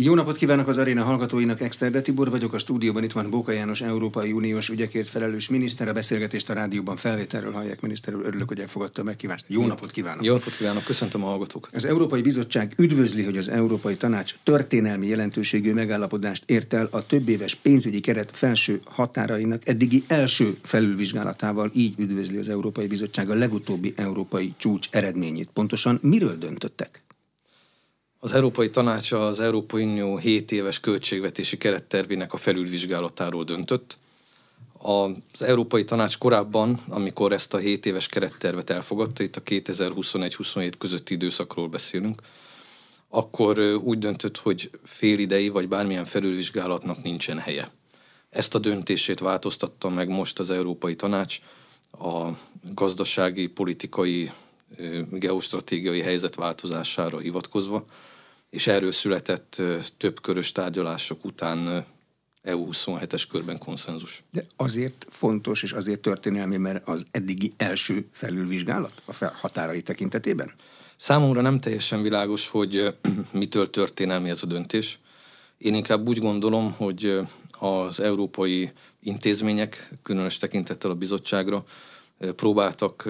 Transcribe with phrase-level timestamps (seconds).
[0.00, 3.80] Jó napot kívánok az aréna hallgatóinak, Exterde Tibor vagyok, a stúdióban itt van Bóka János,
[3.80, 8.60] Európai Uniós ügyekért felelős miniszter, a beszélgetést a rádióban felvételről hallják, miniszter úr, örülök, hogy
[8.60, 9.44] elfogadta a megkívást.
[9.48, 10.24] Jó napot kívánok!
[10.24, 11.68] Jó napot kívánok, köszöntöm a hallgatók!
[11.72, 17.28] Az Európai Bizottság üdvözli, hogy az Európai Tanács történelmi jelentőségű megállapodást ért el a több
[17.28, 23.92] éves pénzügyi keret felső határainak eddigi első felülvizsgálatával, így üdvözli az Európai Bizottság a legutóbbi
[23.96, 25.48] európai csúcs eredményét.
[25.52, 27.06] Pontosan miről döntöttek?
[28.20, 33.98] Az Európai Tanács az Európai Unió 7 éves költségvetési kerettervének a felülvizsgálatáról döntött.
[34.78, 41.14] Az Európai Tanács korábban, amikor ezt a 7 éves kerettervet elfogadta, itt a 2021-27 közötti
[41.14, 42.20] időszakról beszélünk,
[43.08, 47.70] akkor úgy döntött, hogy félidei vagy bármilyen felülvizsgálatnak nincsen helye.
[48.30, 51.40] Ezt a döntését változtatta meg most az Európai Tanács
[51.90, 52.28] a
[52.74, 54.30] gazdasági, politikai,
[55.10, 57.84] geostratégiai helyzet változására hivatkozva,
[58.50, 59.62] és erről született
[59.96, 61.84] több körös tárgyalások után
[62.44, 64.22] EU27-es körben konszenzus.
[64.30, 70.52] De azért fontos és azért történelmi, mert az eddigi első felülvizsgálat a határai tekintetében?
[70.96, 72.94] Számomra nem teljesen világos, hogy
[73.32, 74.98] mitől történelmi ez a döntés.
[75.58, 77.18] Én inkább úgy gondolom, hogy
[77.58, 81.64] az európai intézmények, különös tekintettel a bizottságra,
[82.36, 83.08] próbáltak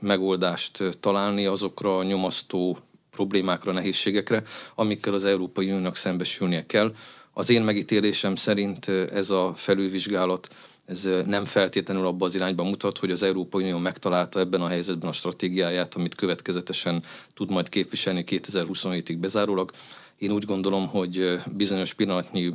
[0.00, 2.78] megoldást találni azokra a nyomasztó
[3.16, 4.42] problémákra, nehézségekre,
[4.74, 6.94] amikkel az Európai Uniónak szembesülnie kell.
[7.32, 10.48] Az én megítélésem szerint ez a felülvizsgálat
[10.86, 15.08] ez nem feltétlenül abba az irányba mutat, hogy az Európai Unió megtalálta ebben a helyzetben
[15.08, 17.02] a stratégiáját, amit következetesen
[17.34, 19.70] tud majd képviselni 2027-ig bezárólag.
[20.18, 22.52] Én úgy gondolom, hogy bizonyos pillanatnyi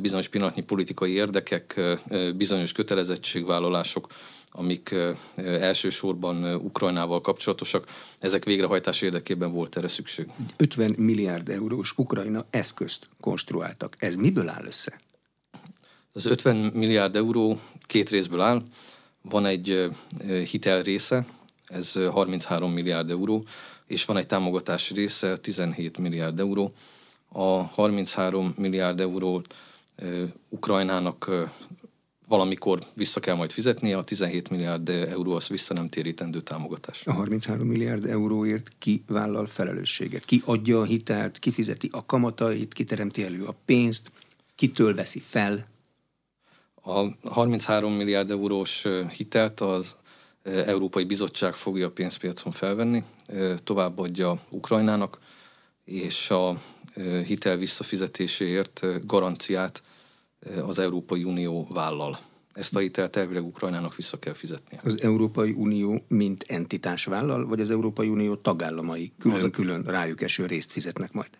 [0.00, 1.80] bizonyos pillanatnyi politikai érdekek,
[2.36, 4.06] bizonyos kötelezettségvállalások
[4.54, 4.94] amik
[5.36, 7.86] elsősorban Ukrajnával kapcsolatosak,
[8.18, 10.26] ezek végrehajtás érdekében volt erre szükség.
[10.56, 13.96] 50 milliárd eurós Ukrajna eszközt konstruáltak.
[13.98, 15.00] Ez miből áll össze?
[16.12, 18.62] Az 50 milliárd euró két részből áll.
[19.22, 19.88] Van egy
[20.50, 21.26] hitel része,
[21.66, 23.44] ez 33 milliárd euró,
[23.86, 26.72] és van egy támogatási része, 17 milliárd euró.
[27.28, 29.42] A 33 milliárd euró
[30.48, 31.30] Ukrajnának
[32.28, 37.06] valamikor vissza kell majd fizetnie, a 17 milliárd euró az vissza nem térítendő támogatás.
[37.06, 40.24] A 33 milliárd euróért ki vállal felelősséget?
[40.24, 44.10] Ki adja a hitelt, ki fizeti a kamatait, ki teremti elő a pénzt,
[44.54, 45.66] kitől veszi fel?
[46.82, 48.86] A 33 milliárd eurós
[49.16, 49.96] hitelt az
[50.42, 53.04] Európai Bizottság fogja a pénzpiacon felvenni,
[53.64, 55.18] továbbadja Ukrajnának,
[55.84, 56.56] és a
[57.24, 59.82] hitel visszafizetéséért garanciát
[60.66, 62.18] az Európai Unió vállal.
[62.52, 64.80] Ezt a hitelt elvileg Ukrajnának vissza kell fizetnie.
[64.84, 70.72] Az Európai Unió mint entitás vállal, vagy az Európai Unió tagállamai külön-külön rájuk eső részt
[70.72, 71.30] fizetnek majd?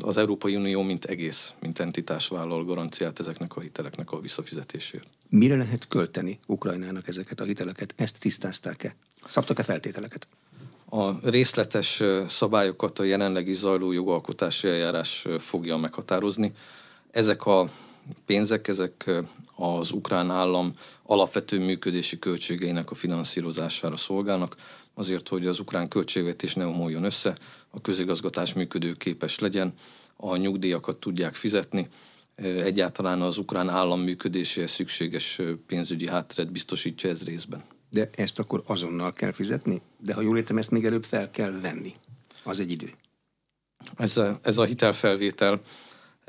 [0.00, 5.06] Az Európai Unió mint egész, mint entitás vállal garanciát ezeknek a hiteleknek a visszafizetésért.
[5.28, 7.94] Mire lehet költeni Ukrajnának ezeket a hiteleket?
[7.96, 8.96] Ezt tisztázták-e?
[9.26, 10.26] Szabtak-e feltételeket?
[10.88, 16.52] A részletes szabályokat a jelenlegi zajló jogalkotási eljárás fogja meghatározni.
[17.10, 17.68] Ezek a
[18.26, 19.10] pénzek, ezek
[19.56, 24.56] az ukrán állam alapvető működési költségeinek a finanszírozására szolgálnak,
[24.94, 27.36] azért, hogy az ukrán költségvetés ne omoljon össze,
[27.70, 29.72] a közigazgatás működőképes legyen,
[30.16, 31.88] a nyugdíjakat tudják fizetni,
[32.44, 37.62] egyáltalán az ukrán állam működéséhez szükséges pénzügyi hátteret biztosítja ez részben.
[37.90, 39.80] De ezt akkor azonnal kell fizetni?
[39.96, 41.94] De ha jól értem, ezt még előbb fel kell venni.
[42.42, 42.90] Az egy idő.
[43.96, 45.60] Ez a, ez a hitelfelvétel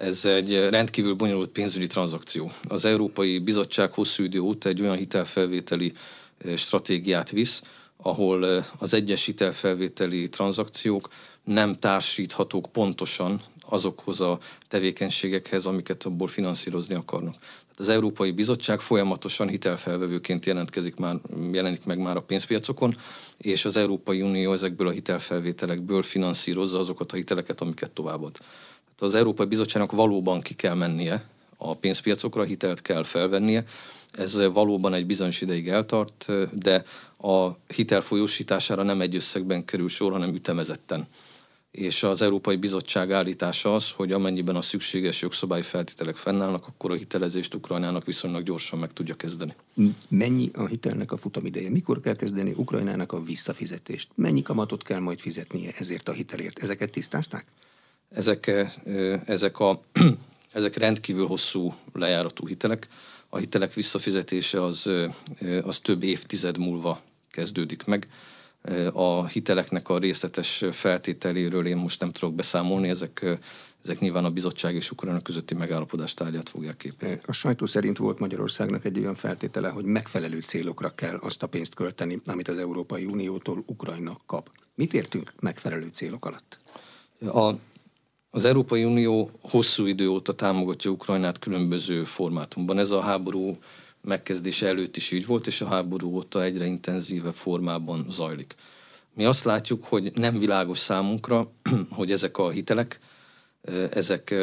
[0.04, 2.52] ez egy rendkívül bonyolult pénzügyi tranzakció.
[2.68, 5.94] Az Európai Bizottság hosszú idő óta egy olyan hitelfelvételi
[6.56, 7.62] stratégiát visz,
[7.98, 11.08] ahol az egyes hitelfelvételi tranzakciók
[11.44, 17.36] nem társíthatók pontosan azokhoz a tevékenységekhez, amiket abból finanszírozni akarnak.
[17.40, 21.16] Tehát az Európai Bizottság folyamatosan hitelfelvevőként jelentkezik már,
[21.52, 22.96] jelenik meg már a pénzpiacokon,
[23.38, 28.38] és az Európai Unió ezekből a hitelfelvételekből finanszírozza azokat a hiteleket, amiket továbbad.
[28.96, 31.26] Tehát az Európai Bizottságnak valóban ki kell mennie
[31.58, 33.66] a pénzpiacokra, hitelt kell felvennie.
[34.12, 36.86] Ez valóban egy bizonyos ideig eltart, de
[37.18, 41.08] a hitel folyósítására nem egy összegben kerül sor, hanem ütemezetten.
[41.72, 46.96] És az Európai Bizottság állítása az, hogy amennyiben a szükséges jogszabályi feltételek fennállnak, akkor a
[46.96, 49.54] hitelezést Ukrajnának viszonylag gyorsan meg tudja kezdeni.
[50.08, 51.70] Mennyi a hitelnek a futamideje?
[51.70, 54.10] Mikor kell kezdeni Ukrajnának a visszafizetést?
[54.16, 56.60] Mennyi kamatot kell majd fizetnie ezért a hitelért?
[56.60, 57.46] Ezeket tisztázták?
[58.14, 58.52] Ezek,
[59.26, 59.82] ezek, a,
[60.52, 62.88] ezek rendkívül hosszú lejáratú hitelek.
[63.30, 64.90] A hitelek visszafizetése az,
[65.64, 67.02] az több évtized múlva
[67.32, 68.08] kezdődik meg.
[68.94, 73.40] A hiteleknek a részletes feltételéről én most nem tudok beszámolni, ezek
[73.84, 77.18] ezek nyilván a bizottság és Ukrajna közötti megállapodás tárgyát fogják képezni.
[77.26, 81.76] A sajtó szerint volt Magyarországnak egy olyan feltétele, hogy megfelelő célokra kell azt a pénzt
[81.76, 84.52] költeni, amit az Európai Uniótól Ukrajna kap.
[84.76, 86.60] Mit értünk megfelelő célok alatt?
[87.20, 87.54] A,
[88.36, 92.78] az Európai Unió hosszú idő óta támogatja Ukrajnát különböző formátumban.
[92.78, 93.58] Ez a háború
[94.02, 98.56] megkezdése előtt is így volt, és a háború óta egyre intenzívebb formában zajlik.
[99.14, 101.52] Mi azt látjuk, hogy nem világos számunkra,
[101.90, 103.00] hogy ezek a hitelek,
[103.92, 104.36] ezek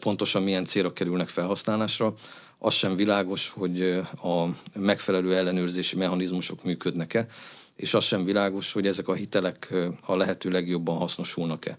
[0.00, 2.14] pontosan milyen célra kerülnek felhasználásra.
[2.58, 3.80] Az sem világos, hogy
[4.22, 7.26] a megfelelő ellenőrzési mechanizmusok működnek-e,
[7.76, 11.78] és az sem világos, hogy ezek a hitelek a lehető legjobban hasznosulnak-e.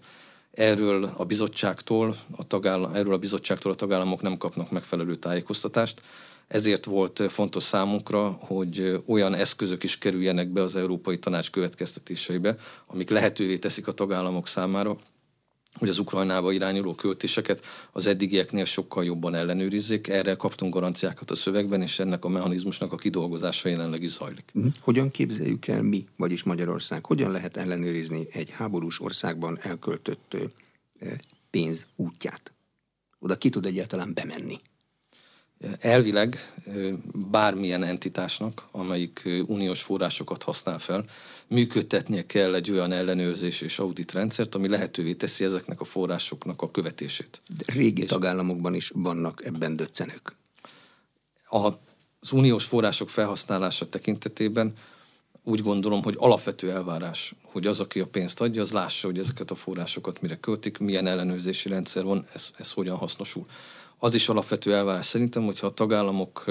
[0.56, 6.02] Erről a bizottságtól a, tagállam, erről a bizottságtól a tagállamok nem kapnak megfelelő tájékoztatást,
[6.48, 12.56] ezért volt fontos számunkra, hogy olyan eszközök is kerüljenek be az Európai Tanács következtetéseibe,
[12.86, 14.96] amik lehetővé teszik a tagállamok számára,
[15.78, 20.08] hogy az Ukrajnába irányuló költéseket az eddigieknél sokkal jobban ellenőrizzék.
[20.08, 24.50] Erre kaptunk garanciákat a szövegben, és ennek a mechanizmusnak a kidolgozása jelenleg is zajlik.
[24.52, 24.66] Mhm.
[24.80, 30.36] Hogyan képzeljük el mi, vagyis Magyarország, hogyan lehet ellenőrizni egy háborús országban elköltött
[31.50, 32.52] pénz útját?
[33.18, 34.60] Oda ki tud egyáltalán bemenni?
[35.78, 36.54] Elvileg
[37.30, 41.04] bármilyen entitásnak, amelyik uniós forrásokat használ fel,
[41.46, 46.70] működtetnie kell egy olyan ellenőrzés és audit rendszert, ami lehetővé teszi ezeknek a forrásoknak a
[46.70, 47.40] követését.
[47.56, 50.36] De régi és tagállamokban is vannak ebben döccenők.
[51.48, 54.74] Az uniós források felhasználása tekintetében
[55.48, 59.50] úgy gondolom, hogy alapvető elvárás, hogy az, aki a pénzt adja, az lássa, hogy ezeket
[59.50, 63.46] a forrásokat mire költik, milyen ellenőrzési rendszer van, ez, ez hogyan hasznosul.
[64.06, 66.44] Az is alapvető elvárás szerintem, hogyha a tagállamok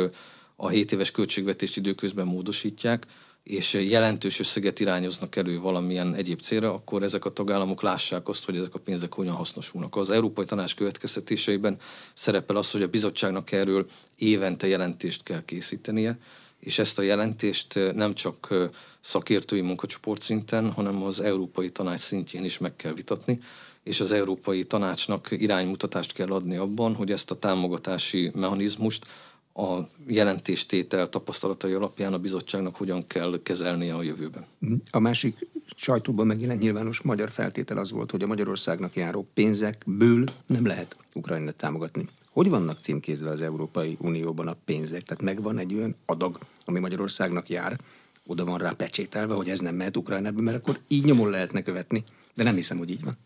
[0.55, 3.05] a 7 éves költségvetést időközben módosítják,
[3.43, 8.57] és jelentős összeget irányoznak elő valamilyen egyéb célra, akkor ezek a tagállamok lássák azt, hogy
[8.57, 9.95] ezek a pénzek hogyan hasznosulnak.
[9.95, 11.77] Az Európai Tanács következtetéseiben
[12.13, 13.85] szerepel az, hogy a bizottságnak erről
[14.15, 16.19] évente jelentést kell készítenie,
[16.59, 18.53] és ezt a jelentést nem csak
[18.99, 23.39] szakértői munkacsoport szinten, hanem az Európai Tanács szintjén is meg kell vitatni,
[23.85, 29.05] és az Európai Tanácsnak iránymutatást kell adni abban, hogy ezt a támogatási mechanizmust
[29.53, 34.45] a jelentéstétel tapasztalatai alapján a bizottságnak hogyan kell kezelnie a jövőben.
[34.91, 40.65] A másik sajtóban megjelent nyilvános magyar feltétel az volt, hogy a Magyarországnak járó pénzekből nem
[40.65, 42.07] lehet Ukrajnát támogatni.
[42.29, 45.03] Hogy vannak címkézve az Európai Unióban a pénzek?
[45.03, 47.79] Tehát megvan egy olyan adag, ami Magyarországnak jár,
[48.25, 52.03] oda van rá pecsételve, hogy ez nem mehet Ukrajnába, mert akkor így nyomon lehetne követni.
[52.33, 53.17] De nem hiszem, hogy így van.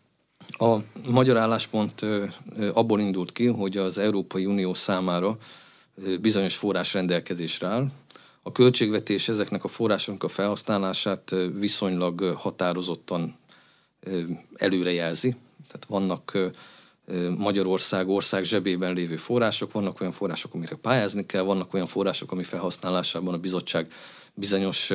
[0.62, 2.06] A magyar álláspont
[2.72, 5.36] abból indult ki, hogy az Európai Unió számára
[6.20, 7.86] bizonyos forrás rendelkezésre áll.
[8.42, 13.38] A költségvetés ezeknek a forrásoknak a felhasználását viszonylag határozottan
[14.54, 15.36] előrejelzi.
[15.66, 16.38] Tehát vannak
[17.36, 22.42] Magyarország ország zsebében lévő források, vannak olyan források, amire pályázni kell, vannak olyan források, ami
[22.42, 23.92] felhasználásában a bizottság
[24.34, 24.92] bizonyos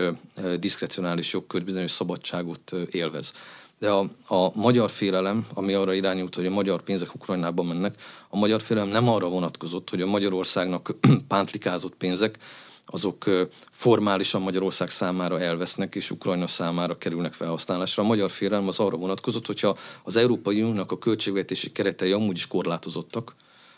[0.59, 3.33] diszkrecionális jogkört, bizonyos szabadságot élvez.
[3.80, 7.95] De a, a magyar félelem, ami arra irányult, hogy a magyar pénzek Ukrajnába mennek,
[8.30, 10.95] a magyar félelem nem arra vonatkozott, hogy a Magyarországnak
[11.27, 12.38] pántlikázott pénzek,
[12.86, 18.04] azok formálisan Magyarország számára elvesznek, és Ukrajna számára kerülnek felhasználásra.
[18.04, 22.48] A magyar félelem az arra vonatkozott, hogyha az Európai Uniónak a költségvetési keretei amúgy is
[22.48, 23.36] korlátozottak,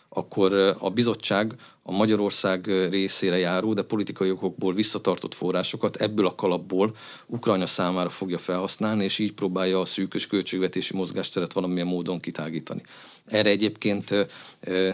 [0.09, 6.95] akkor a bizottság a Magyarország részére járó, de politikai okokból visszatartott forrásokat ebből a kalapból
[7.25, 12.81] Ukrajna számára fogja felhasználni, és így próbálja a szűkös költségvetési mozgásteret valamilyen módon kitágítani.
[13.25, 14.27] Erre egyébként,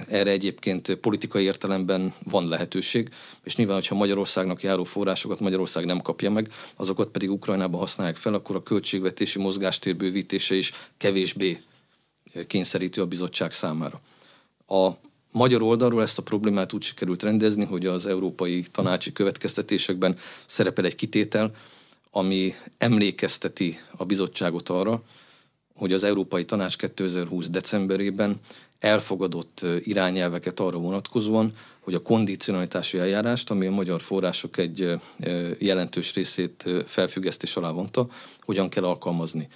[0.07, 3.09] erre egyébként politikai értelemben van lehetőség,
[3.43, 8.33] és nyilván, hogyha Magyarországnak járó forrásokat Magyarország nem kapja meg, azokat pedig Ukrajnába használják fel,
[8.33, 11.61] akkor a költségvetési mozgástér bővítése is kevésbé
[12.47, 14.01] kényszerítő a bizottság számára.
[14.73, 14.97] A
[15.31, 20.95] magyar oldalról ezt a problémát úgy sikerült rendezni, hogy az európai tanácsi következtetésekben szerepel egy
[20.95, 21.55] kitétel,
[22.11, 25.03] ami emlékezteti a bizottságot arra,
[25.75, 27.49] hogy az Európai Tanács 2020.
[27.49, 28.39] decemberében
[28.79, 34.93] elfogadott irányelveket arra vonatkozóan, hogy a kondicionalitási eljárást, ami a magyar források egy
[35.57, 38.07] jelentős részét felfüggesztés alá vonta,
[38.41, 39.47] hogyan kell alkalmazni.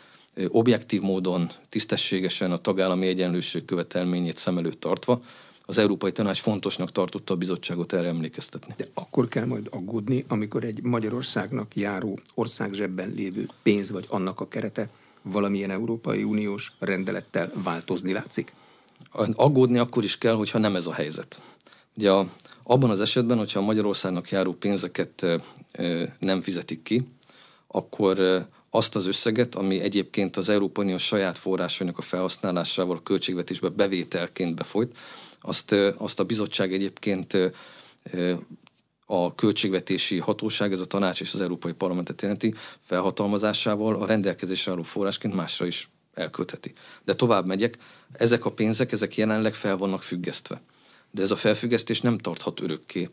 [0.48, 5.22] Objektív módon, tisztességesen a tagállami egyenlőség követelményét szem előtt tartva,
[5.70, 8.74] az Európai Tanács fontosnak tartotta a bizottságot erre emlékeztetni.
[8.78, 14.48] De akkor kell majd aggódni, amikor egy Magyarországnak járó országzsebben lévő pénz vagy annak a
[14.48, 14.90] kerete
[15.22, 18.54] valamilyen Európai Uniós rendelettel változni látszik?
[19.36, 21.40] Aggódni akkor is kell, hogyha nem ez a helyzet.
[21.96, 22.30] Ugye a,
[22.64, 25.26] abban az esetben, hogyha a Magyarországnak járó pénzeket
[26.20, 27.08] nem fizetik ki,
[27.68, 33.70] akkor azt az összeget, ami egyébként az Európai Unió saját forrásainak a felhasználásával a költségvetésbe
[33.70, 34.98] bevételként befolyt,
[35.42, 37.38] azt, azt a bizottság egyébként
[39.06, 44.82] a költségvetési hatóság, ez a tanács és az Európai Parlamentet jelenti felhatalmazásával a rendelkezésre álló
[44.82, 46.74] forrásként másra is elköltheti.
[47.06, 47.78] De tovább megyek,
[48.12, 50.62] ezek a pénzek, ezek jelenleg fel vannak függesztve.
[51.12, 53.10] De ez a felfüggesztés nem tarthat örökké.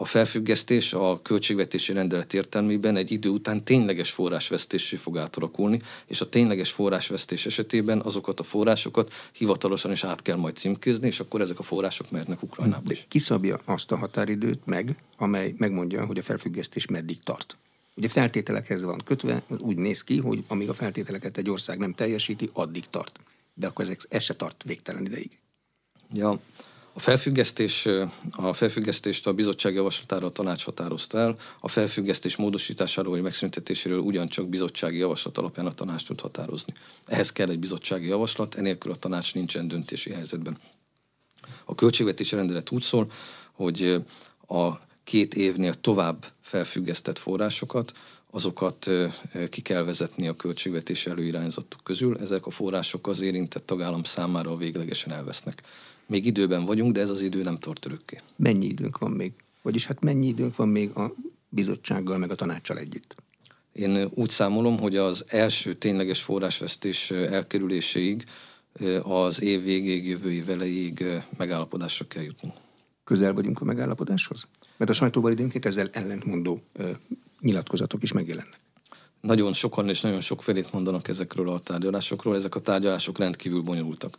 [0.00, 6.28] A felfüggesztés a költségvetési rendelet értelmében egy idő után tényleges forrásvesztésé fog átalakulni, és a
[6.28, 11.58] tényleges forrásvesztés esetében azokat a forrásokat hivatalosan is át kell majd címkézni, és akkor ezek
[11.58, 13.06] a források mehetnek Ukrajnába is.
[13.08, 17.56] Kiszabja azt a határidőt meg, amely megmondja, hogy a felfüggesztés meddig tart.
[17.96, 22.50] Ugye feltételekhez van kötve, úgy néz ki, hogy amíg a feltételeket egy ország nem teljesíti,
[22.52, 23.20] addig tart.
[23.54, 25.30] De akkor ez, ez se tart végtelen ideig.
[26.12, 26.40] Ja,
[26.98, 27.88] a felfüggesztés,
[28.30, 34.48] a felfüggesztést a bizottság javaslatára a tanács határozta el, a felfüggesztés módosításáról vagy megszüntetéséről ugyancsak
[34.48, 36.72] bizottsági javaslat alapján a tanács tud határozni.
[37.06, 40.58] Ehhez kell egy bizottsági javaslat, enélkül a tanács nincsen döntési helyzetben.
[41.64, 43.10] A költségvetési rendelet úgy szól,
[43.52, 44.02] hogy
[44.48, 44.72] a
[45.04, 47.92] két évnél tovább felfüggesztett forrásokat,
[48.30, 48.90] azokat
[49.48, 52.18] ki kell vezetni a költségvetési előirányzatok közül.
[52.18, 55.62] Ezek a források az érintett tagállam számára véglegesen elvesznek.
[56.08, 58.20] Még időben vagyunk, de ez az idő nem tart örökké.
[58.36, 59.32] Mennyi időnk van még?
[59.62, 61.14] Vagyis hát mennyi időnk van még a
[61.48, 63.16] bizottsággal, meg a tanácssal együtt?
[63.72, 68.24] Én úgy számolom, hogy az első tényleges forrásvesztés elkerüléséig
[69.02, 71.04] az év végéig, jövő év elejéig
[71.36, 72.54] megállapodásra kell jutnunk.
[73.04, 74.48] Közel vagyunk a megállapodáshoz?
[74.76, 76.60] Mert a sajtóban időnként ezzel ellentmondó
[77.40, 78.60] nyilatkozatok is megjelennek.
[79.20, 82.36] Nagyon sokan és nagyon sok felét mondanak ezekről a tárgyalásokról.
[82.36, 84.16] Ezek a tárgyalások rendkívül bonyolultak.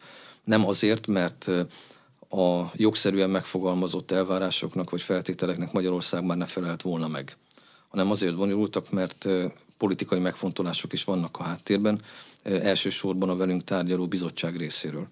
[0.50, 1.48] Nem azért, mert
[2.30, 7.38] a jogszerűen megfogalmazott elvárásoknak vagy feltételeknek Magyarország már ne felelt volna meg,
[7.88, 9.28] hanem azért bonyolultak, mert
[9.78, 12.02] politikai megfontolások is vannak a háttérben,
[12.44, 15.08] elsősorban a velünk tárgyaló bizottság részéről.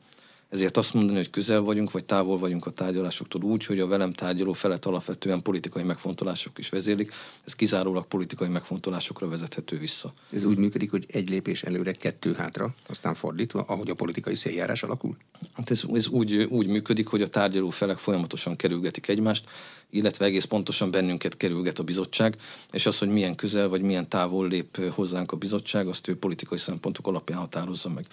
[0.50, 4.12] Ezért azt mondani, hogy közel vagyunk, vagy távol vagyunk a tárgyalásoktól úgy, hogy a velem
[4.12, 7.13] tárgyaló felet alapvetően politikai megfontolások is vezérlik,
[7.46, 10.13] ez kizárólag politikai megfontolásokra vezethető vissza.
[10.32, 14.84] Ez úgy működik, hogy egy lépés előre, kettő hátra, aztán fordítva, ahogy a politikai széljárás
[14.84, 15.18] alakul?
[15.54, 19.50] Hát ez, ez úgy, úgy működik, hogy a tárgyaló felek folyamatosan kerülgetik egymást,
[19.89, 22.38] illetve egész pontosan bennünket kerülget a bizottság,
[22.72, 26.58] és az, hogy milyen közel vagy milyen távol lép hozzánk a bizottság, azt ő politikai
[26.58, 28.06] szempontok alapján határozza meg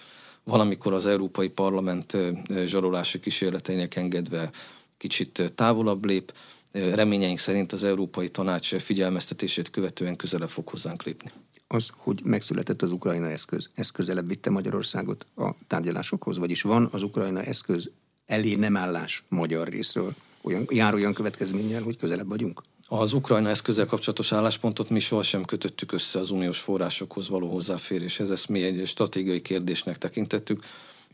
[0.45, 2.17] valamikor az Európai Parlament
[2.63, 4.49] zsarolási kísérleteinek engedve
[4.97, 6.33] kicsit távolabb lép,
[6.71, 11.31] reményeink szerint az Európai Tanács figyelmeztetését követően közelebb fog hozzánk lépni.
[11.67, 17.01] Az, hogy megszületett az Ukrajna eszköz, ez közelebb vitte Magyarországot a tárgyalásokhoz, vagyis van az
[17.01, 17.91] Ukrajna eszköz
[18.25, 22.61] elé nem állás magyar részről, olyan, jár olyan következménnyel, hogy közelebb vagyunk?
[22.87, 28.49] Az Ukrajna eszközzel kapcsolatos álláspontot mi sohasem kötöttük össze az uniós forrásokhoz való hozzáféréshez, ezt
[28.49, 30.63] mi egy stratégiai kérdésnek tekintettük,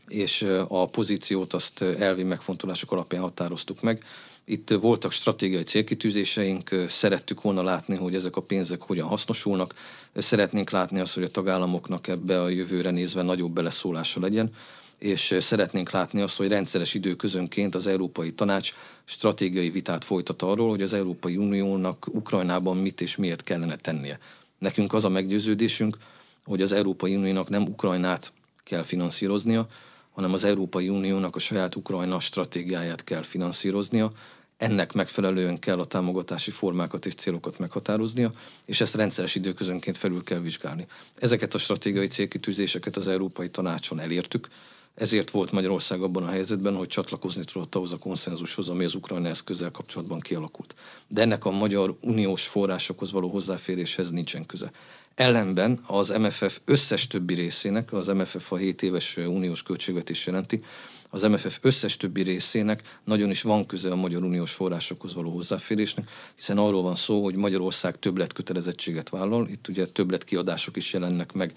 [0.08, 4.04] és a pozíciót azt elvi megfontolások alapján határoztuk meg.
[4.44, 9.74] Itt voltak stratégiai célkitűzéseink, szerettük volna látni, hogy ezek a pénzek hogyan hasznosulnak,
[10.14, 14.54] szeretnénk látni azt, hogy a tagállamoknak ebbe a jövőre nézve nagyobb beleszólása legyen
[15.02, 20.82] és szeretnénk látni azt, hogy rendszeres időközönként az Európai Tanács stratégiai vitát folytat arról, hogy
[20.82, 24.18] az Európai Uniónak Ukrajnában mit és miért kellene tennie.
[24.58, 25.96] Nekünk az a meggyőződésünk,
[26.44, 28.32] hogy az Európai Uniónak nem Ukrajnát
[28.64, 29.66] kell finanszíroznia,
[30.12, 34.12] hanem az Európai Uniónak a saját Ukrajna stratégiáját kell finanszíroznia,
[34.56, 38.32] ennek megfelelően kell a támogatási formákat és célokat meghatároznia,
[38.64, 40.86] és ezt rendszeres időközönként felül kell vizsgálni.
[41.14, 44.48] Ezeket a stratégiai célkitűzéseket az Európai Tanácson elértük,
[44.94, 49.28] ezért volt Magyarország abban a helyzetben, hogy csatlakozni tudott ahhoz a konszenzushoz, ami az ukrajna
[49.28, 50.74] eszközzel kapcsolatban kialakult.
[51.08, 54.70] De ennek a magyar uniós forrásokhoz való hozzáféréshez nincsen köze.
[55.14, 60.62] Ellenben az MFF összes többi részének, az MFF a 7 éves uniós költségvetés jelenti,
[61.10, 66.08] az MFF összes többi részének nagyon is van köze a magyar uniós forrásokhoz való hozzáférésnek,
[66.36, 71.54] hiszen arról van szó, hogy Magyarország többletkötelezettséget vállal, itt ugye többletkiadások is jelennek meg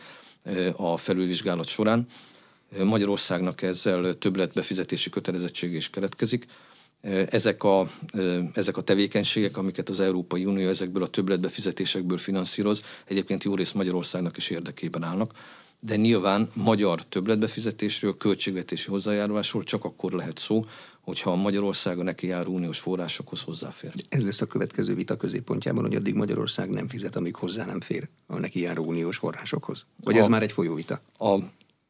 [0.76, 2.08] a felülvizsgálat során,
[2.84, 6.46] Magyarországnak ezzel többletbefizetési kötelezettség is keletkezik.
[7.30, 7.88] Ezek a,
[8.54, 14.38] ezek a tevékenységek, amiket az Európai Unió ezekből a többletbefizetésekből finanszíroz, egyébként jó rész Magyarországnak
[14.38, 15.32] is érdekében állnak,
[15.80, 20.62] de nyilván magyar többletbefizetésről, költségvetési hozzájárulásról csak akkor lehet szó,
[21.02, 23.92] hogyha Magyarország a neki járó uniós forrásokhoz hozzáfér.
[24.10, 28.10] Ez lesz a következő vita középpontjában, hogy addig Magyarország nem fizet, amíg hozzá nem fér
[28.28, 29.86] a neki járó uniós forrásokhoz?
[30.04, 31.02] Vagy a, ez már egy folyóvita?
[31.18, 31.38] A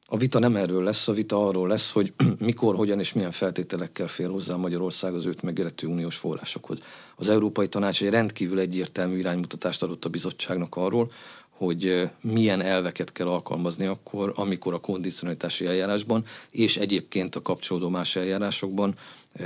[0.07, 4.07] a vita nem erről lesz, a vita arról lesz, hogy mikor, hogyan és milyen feltételekkel
[4.07, 6.79] fér hozzá Magyarország az őt megélető uniós forrásokhoz.
[7.15, 11.11] Az Európai Tanács egy rendkívül egyértelmű iránymutatást adott a bizottságnak arról,
[11.49, 18.15] hogy milyen elveket kell alkalmazni akkor, amikor a kondicionalitási eljárásban és egyébként a kapcsolódó más
[18.15, 18.95] eljárásokban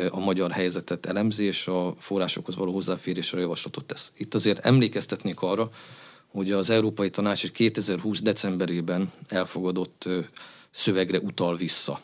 [0.09, 4.11] a magyar helyzetet elemzi és a forrásokhoz való hozzáférésre javaslatot tesz.
[4.17, 5.69] Itt azért emlékeztetnék arra,
[6.31, 8.21] hogy az Európai Tanács 2020.
[8.21, 10.09] decemberében elfogadott
[10.71, 12.01] szövegre utal vissza.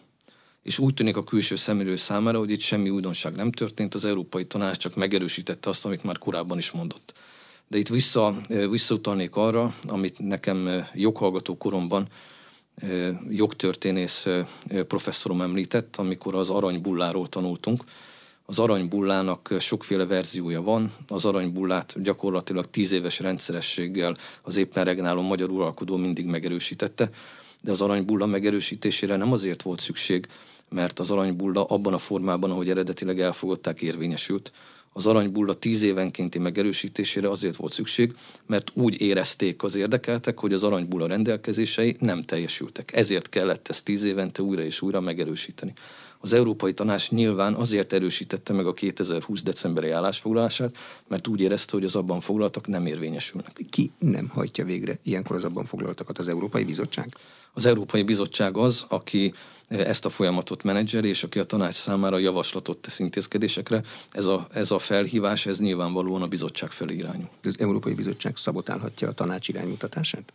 [0.64, 4.46] És úgy tűnik a külső szemlélő számára, hogy itt semmi újdonság nem történt, az Európai
[4.46, 7.14] Tanács csak megerősítette azt, amit már korábban is mondott.
[7.68, 12.08] De itt vissza, visszautalnék arra, amit nekem joghallgató koromban
[13.30, 14.26] jogtörténész
[14.88, 17.84] professzorom említett, amikor az aranybulláról tanultunk.
[18.46, 20.92] Az aranybullának sokféle verziója van.
[21.08, 27.10] Az aranybullát gyakorlatilag tíz éves rendszerességgel az éppen regnáló magyar uralkodó mindig megerősítette,
[27.62, 30.28] de az aranybulla megerősítésére nem azért volt szükség,
[30.70, 34.52] mert az aranybulla abban a formában, ahogy eredetileg elfogadták, érvényesült,
[34.98, 40.64] az aranybulla tíz évenkénti megerősítésére azért volt szükség, mert úgy érezték az érdekeltek, hogy az
[40.64, 42.96] aranybulla rendelkezései nem teljesültek.
[42.96, 45.74] Ezért kellett ezt tíz évente újra és újra megerősíteni.
[46.26, 49.44] Az Európai Tanács nyilván azért erősítette meg a 2020.
[49.44, 50.76] decemberi állásfoglalását,
[51.08, 53.66] mert úgy érezte, hogy az abban foglaltak nem érvényesülnek.
[53.70, 56.18] Ki nem hajtja végre ilyenkor az abban foglaltakat?
[56.18, 57.18] Az Európai Bizottság?
[57.54, 59.34] Az Európai Bizottság az, aki
[59.68, 63.82] ezt a folyamatot menedzseri, és aki a tanács számára javaslatot tesz intézkedésekre.
[64.12, 67.30] Ez a, ez a felhívás, ez nyilvánvalóan a bizottság felé irányul.
[67.44, 70.34] Az Európai Bizottság szabotálhatja a tanács iránymutatását?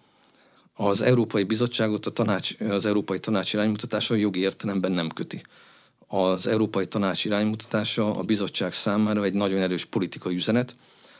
[0.74, 5.42] Az Európai Bizottságot a tanács, az Európai Tanács iránymutatása jogi értelemben nem köti.
[6.12, 10.76] Az Európai Tanács iránymutatása a bizottság számára egy nagyon erős politikai üzenet,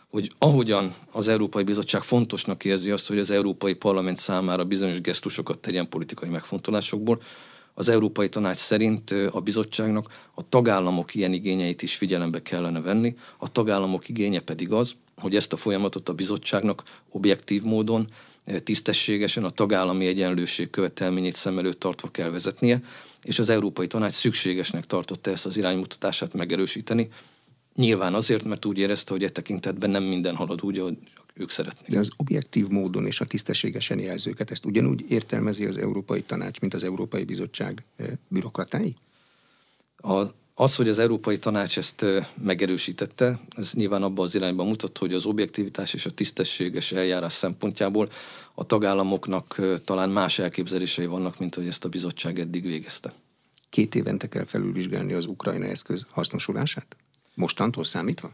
[0.09, 5.59] hogy ahogyan az Európai Bizottság fontosnak érzi azt, hogy az Európai Parlament számára bizonyos gesztusokat
[5.59, 7.21] tegyen politikai megfontolásokból,
[7.75, 13.17] az Európai Tanács szerint a bizottságnak a tagállamok ilyen igényeit is figyelembe kellene venni.
[13.39, 18.09] A tagállamok igénye pedig az, hogy ezt a folyamatot a bizottságnak objektív módon,
[18.59, 22.83] tisztességesen a tagállami egyenlőség követelményét szem előtt tartva kell vezetnie,
[23.23, 27.09] és az Európai Tanács szükségesnek tartotta ezt az iránymutatását megerősíteni,
[27.75, 30.99] Nyilván azért, mert úgy érezte, hogy e tekintetben nem minden halad úgy, ahogy
[31.35, 31.89] ők szeretnék.
[31.89, 36.75] De az objektív módon és a tisztességesen jelzőket, ezt ugyanúgy értelmezi az Európai Tanács, mint
[36.75, 38.97] az Európai Bizottság eh, bürokratái?
[39.97, 40.23] A,
[40.61, 42.07] az, hogy az Európai Tanács ezt
[42.43, 48.09] megerősítette, ez nyilván abban az irányban mutat, hogy az objektivitás és a tisztességes eljárás szempontjából
[48.55, 53.13] a tagállamoknak talán más elképzelései vannak, mint hogy ezt a bizottság eddig végezte.
[53.71, 56.97] Két évente kell felülvizsgálni az ukrajna eszköz hasznosulását?
[57.35, 58.33] Mostantól számítva?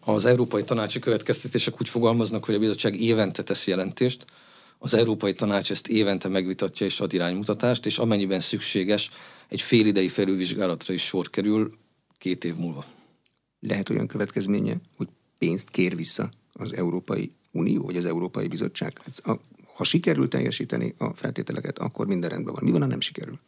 [0.00, 4.24] Az Európai Tanácsi következtetések úgy fogalmaznak, hogy a bizottság évente tesz jelentést,
[4.78, 9.10] az Európai Tanács ezt évente megvitatja és ad iránymutatást, és amennyiben szükséges,
[9.48, 11.78] egy félidei felülvizsgálatra is sor kerül
[12.18, 12.84] két év múlva.
[13.60, 19.00] Lehet olyan következménye, hogy pénzt kér vissza az Európai Unió, vagy az Európai Bizottság?
[19.74, 22.64] Ha sikerül teljesíteni a feltételeket, akkor minden rendben van.
[22.64, 23.38] Mi van, ha nem sikerül?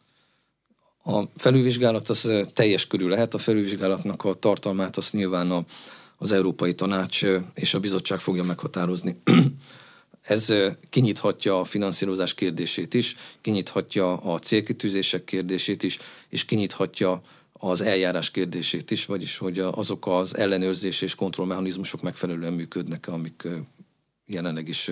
[1.03, 5.65] A felülvizsgálat az teljes körül lehet, a felülvizsgálatnak a tartalmát azt nyilván a,
[6.17, 7.21] az Európai Tanács
[7.53, 9.15] és a bizottság fogja meghatározni.
[10.21, 10.53] Ez
[10.89, 17.21] kinyithatja a finanszírozás kérdését is, kinyithatja a célkitűzések kérdését is, és kinyithatja
[17.53, 23.47] az eljárás kérdését is, vagyis hogy azok az ellenőrzés és kontrollmechanizmusok megfelelően működnek, amik
[24.25, 24.91] jelenleg is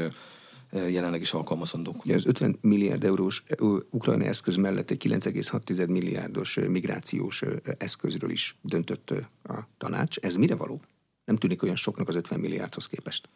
[0.72, 2.06] jelenleg is alkalmazandók.
[2.06, 3.44] Az 50 milliárd eurós
[3.90, 7.44] ukrajna eszköz mellett egy 9,6 milliárdos migrációs
[7.78, 9.14] eszközről is döntött
[9.44, 10.18] a tanács.
[10.18, 10.82] Ez mire való?
[11.26, 13.30] Nem tűnik olyan soknak az 50 milliárdhoz képest.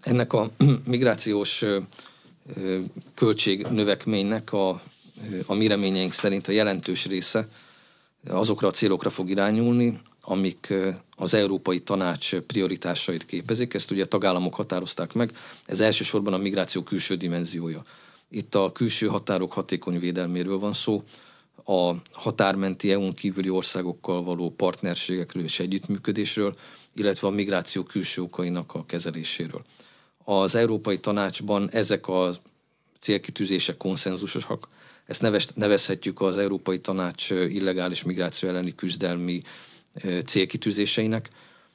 [0.00, 0.50] Ennek a
[0.86, 1.64] migrációs
[3.14, 4.80] költségnövekménynek a,
[5.46, 7.48] a mi reményeink szerint a jelentős része
[8.28, 10.74] azokra a célokra fog irányulni, amik
[11.16, 13.74] az Európai Tanács prioritásait képezik.
[13.74, 15.36] Ezt ugye a tagállamok határozták meg.
[15.66, 17.84] Ez elsősorban a migráció külső dimenziója.
[18.28, 21.02] Itt a külső határok hatékony védelméről van szó,
[21.64, 26.54] a határmenti EU-n kívüli országokkal való partnerségekről és együttműködésről,
[26.94, 29.64] illetve a migráció külső okainak a kezeléséről.
[30.24, 32.34] Az Európai Tanácsban ezek a
[33.00, 34.68] célkitűzések konszenzusosak.
[35.06, 39.42] Ezt nevezhetjük az Európai Tanács illegális migráció elleni küzdelmi
[40.24, 41.30] célkitűzéseinek,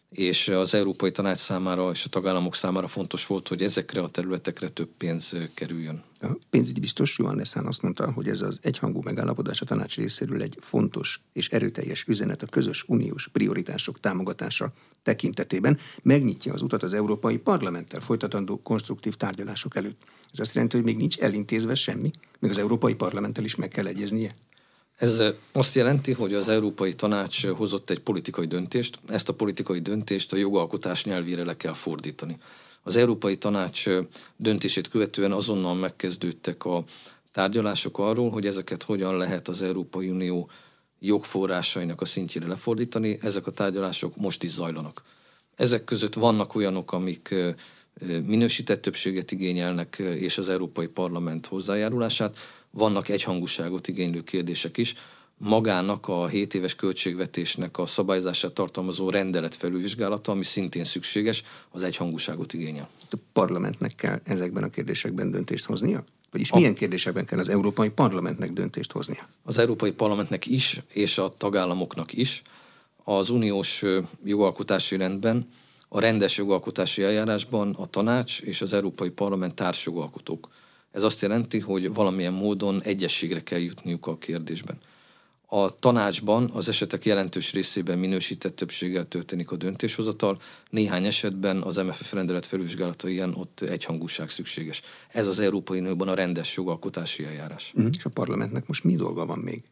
[0.09, 4.69] és az Európai Tanács számára és a tagállamok számára fontos volt, hogy ezekre a területekre
[4.69, 6.03] több pénz kerüljön.
[6.21, 10.41] A pénzügyi biztos Johannes Hahn azt mondta, hogy ez az egyhangú megállapodás a tanács részéről
[10.41, 14.71] egy fontos és erőteljes üzenet a közös uniós prioritások támogatása
[15.03, 20.01] tekintetében, megnyitja az utat az Európai Parlamenttel folytatandó konstruktív tárgyalások előtt.
[20.33, 23.87] Ez azt jelenti, hogy még nincs elintézve semmi, még az Európai Parlamenttel is meg kell
[23.87, 24.35] egyeznie.
[24.99, 30.33] Ez azt jelenti, hogy az Európai Tanács hozott egy politikai döntést, ezt a politikai döntést
[30.33, 32.37] a jogalkotás nyelvére le kell fordítani.
[32.81, 33.85] Az Európai Tanács
[34.35, 36.83] döntését követően azonnal megkezdődtek a
[37.31, 40.49] tárgyalások arról, hogy ezeket hogyan lehet az Európai Unió
[40.99, 43.17] jogforrásainak a szintjére lefordítani.
[43.21, 45.01] Ezek a tárgyalások most is zajlanak.
[45.55, 47.35] Ezek között vannak olyanok, amik
[48.25, 52.37] minősített többséget igényelnek, és az Európai Parlament hozzájárulását.
[52.71, 54.95] Vannak egyhangúságot igénylő kérdések is.
[55.37, 62.53] Magának a 7 éves költségvetésnek a szabályzását tartalmazó rendelet felülvizsgálata, ami szintén szükséges, az egyhangúságot
[62.53, 62.89] igényel.
[63.11, 66.03] A parlamentnek kell ezekben a kérdésekben döntést hoznia?
[66.31, 69.27] Vagyis milyen kérdésekben kell az Európai Parlamentnek döntést hoznia?
[69.43, 72.41] Az Európai Parlamentnek is, és a tagállamoknak is.
[73.03, 73.83] Az uniós
[74.23, 75.47] jogalkotási rendben
[75.87, 80.49] a rendes jogalkotási eljárásban a tanács és az Európai Parlament társjogalkotók.
[80.91, 84.77] Ez azt jelenti, hogy valamilyen módon egyességre kell jutniuk a kérdésben.
[85.51, 92.13] A tanácsban az esetek jelentős részében minősített többséggel történik a döntéshozatal, néhány esetben az MFF
[92.13, 94.81] rendelet felvizsgálata ilyen, ott egyhangúság szükséges.
[95.11, 97.73] Ez az Európai Unióban a rendes jogalkotási eljárás.
[97.79, 99.63] Mm, és a parlamentnek most mi dolga van még?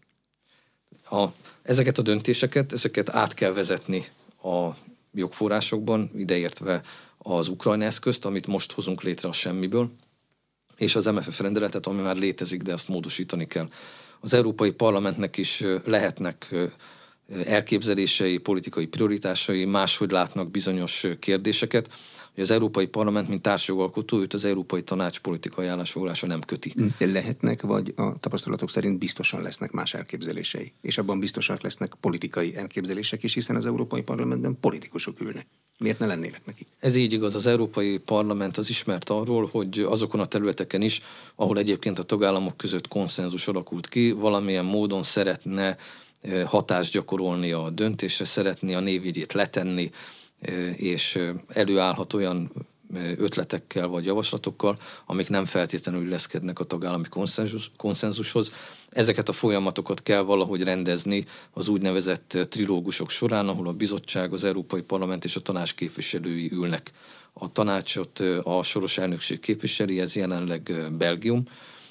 [1.09, 1.25] A,
[1.61, 4.05] ezeket a döntéseket, ezeket át kell vezetni
[4.43, 4.69] a
[5.13, 6.81] jogforrásokban, ideértve
[7.17, 9.91] az Ukrajna eszközt, amit most hozunk létre a semmiből,
[10.77, 13.69] és az MFF rendeletet, ami már létezik, de azt módosítani kell.
[14.19, 16.55] Az Európai Parlamentnek is lehetnek
[17.45, 21.89] elképzelései, politikai prioritásai, máshogy látnak bizonyos kérdéseket,
[22.37, 26.73] hogy az Európai Parlament, mint társjogalkotó, őt az Európai Tanács politikai állásfoglalása nem köti.
[26.97, 32.55] De lehetnek, vagy a tapasztalatok szerint biztosan lesznek más elképzelései, és abban biztosan lesznek politikai
[32.55, 35.47] elképzelések is, hiszen az Európai Parlamentben politikusok ülnek.
[35.77, 36.67] Miért ne lennének nekik?
[36.79, 37.35] Ez így igaz.
[37.35, 41.01] Az Európai Parlament az ismert arról, hogy azokon a területeken is,
[41.35, 45.77] ahol egyébként a tagállamok között konszenzus alakult ki, valamilyen módon szeretne
[46.21, 49.91] eh, hatást gyakorolni a döntésre, szeretné a névjegyét letenni,
[50.75, 52.51] és előállhat olyan
[53.17, 58.53] ötletekkel vagy javaslatokkal, amik nem feltétlenül leszkednek a tagállami konszenzus, konszenzushoz.
[58.89, 64.81] Ezeket a folyamatokat kell valahogy rendezni az úgynevezett trilógusok során, ahol a bizottság, az Európai
[64.81, 66.91] Parlament és a tanács képviselői ülnek.
[67.33, 71.43] A tanácsot a soros elnökség képviseli, ez jelenleg Belgium,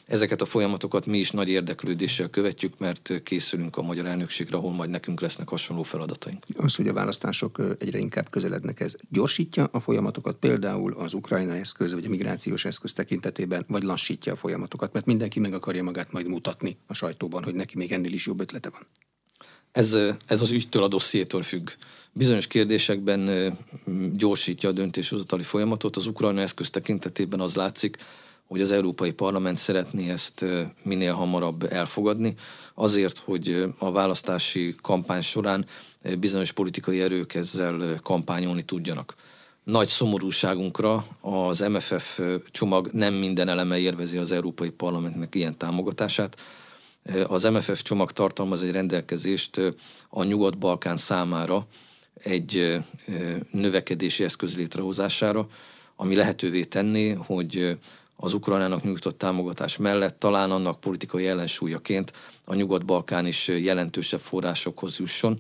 [0.06, 4.90] Ezeket a folyamatokat mi is nagy érdeklődéssel követjük, mert készülünk a magyar elnökségre, ahol majd
[4.90, 6.44] nekünk lesznek hasonló feladataink.
[6.56, 11.92] Az, hogy a választások egyre inkább közelednek, ez gyorsítja a folyamatokat, például az Ukrajna eszköz
[11.94, 16.26] vagy a migrációs eszköz tekintetében, vagy lassítja a folyamatokat, mert mindenki meg akarja magát majd
[16.26, 18.80] mutatni a sajtóban, hogy neki még ennél is jobb ötlete van.
[19.72, 21.70] Ez, ez az ügytől, a dossziétól függ.
[22.12, 23.52] Bizonyos kérdésekben
[24.12, 25.96] gyorsítja a döntéshozatali folyamatot.
[25.96, 27.96] Az Ukrajna eszköz tekintetében az látszik,
[28.46, 30.44] hogy az Európai Parlament szeretné ezt
[30.82, 32.34] minél hamarabb elfogadni,
[32.74, 35.66] azért, hogy a választási kampány során
[36.18, 39.14] bizonyos politikai erők ezzel kampányolni tudjanak.
[39.64, 46.36] Nagy szomorúságunkra az MFF csomag nem minden eleme érvezi az Európai Parlamentnek ilyen támogatását.
[47.26, 49.60] Az MFF csomag tartalmaz egy rendelkezést
[50.08, 51.66] a Nyugat-Balkán számára
[52.22, 52.78] egy
[53.50, 55.48] növekedési eszköz létrehozására,
[55.96, 57.78] ami lehetővé tenné, hogy
[58.16, 62.12] az Ukrajnának nyújtott támogatás mellett talán annak politikai ellensúlyaként
[62.44, 65.38] a Nyugat-Balkán is jelentősebb forrásokhoz jusson.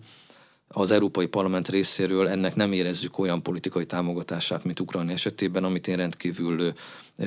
[0.68, 5.96] Az Európai Parlament részéről ennek nem érezzük olyan politikai támogatását, mint Ukrajna esetében, amit én
[5.96, 6.72] rendkívül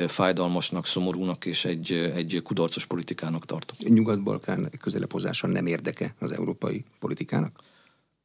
[0.07, 3.77] fájdalmasnak, szomorúnak és egy, egy kudarcos politikának tartok.
[3.77, 7.59] Nyugat-Balkán közelebb hozása nem érdeke az európai politikának?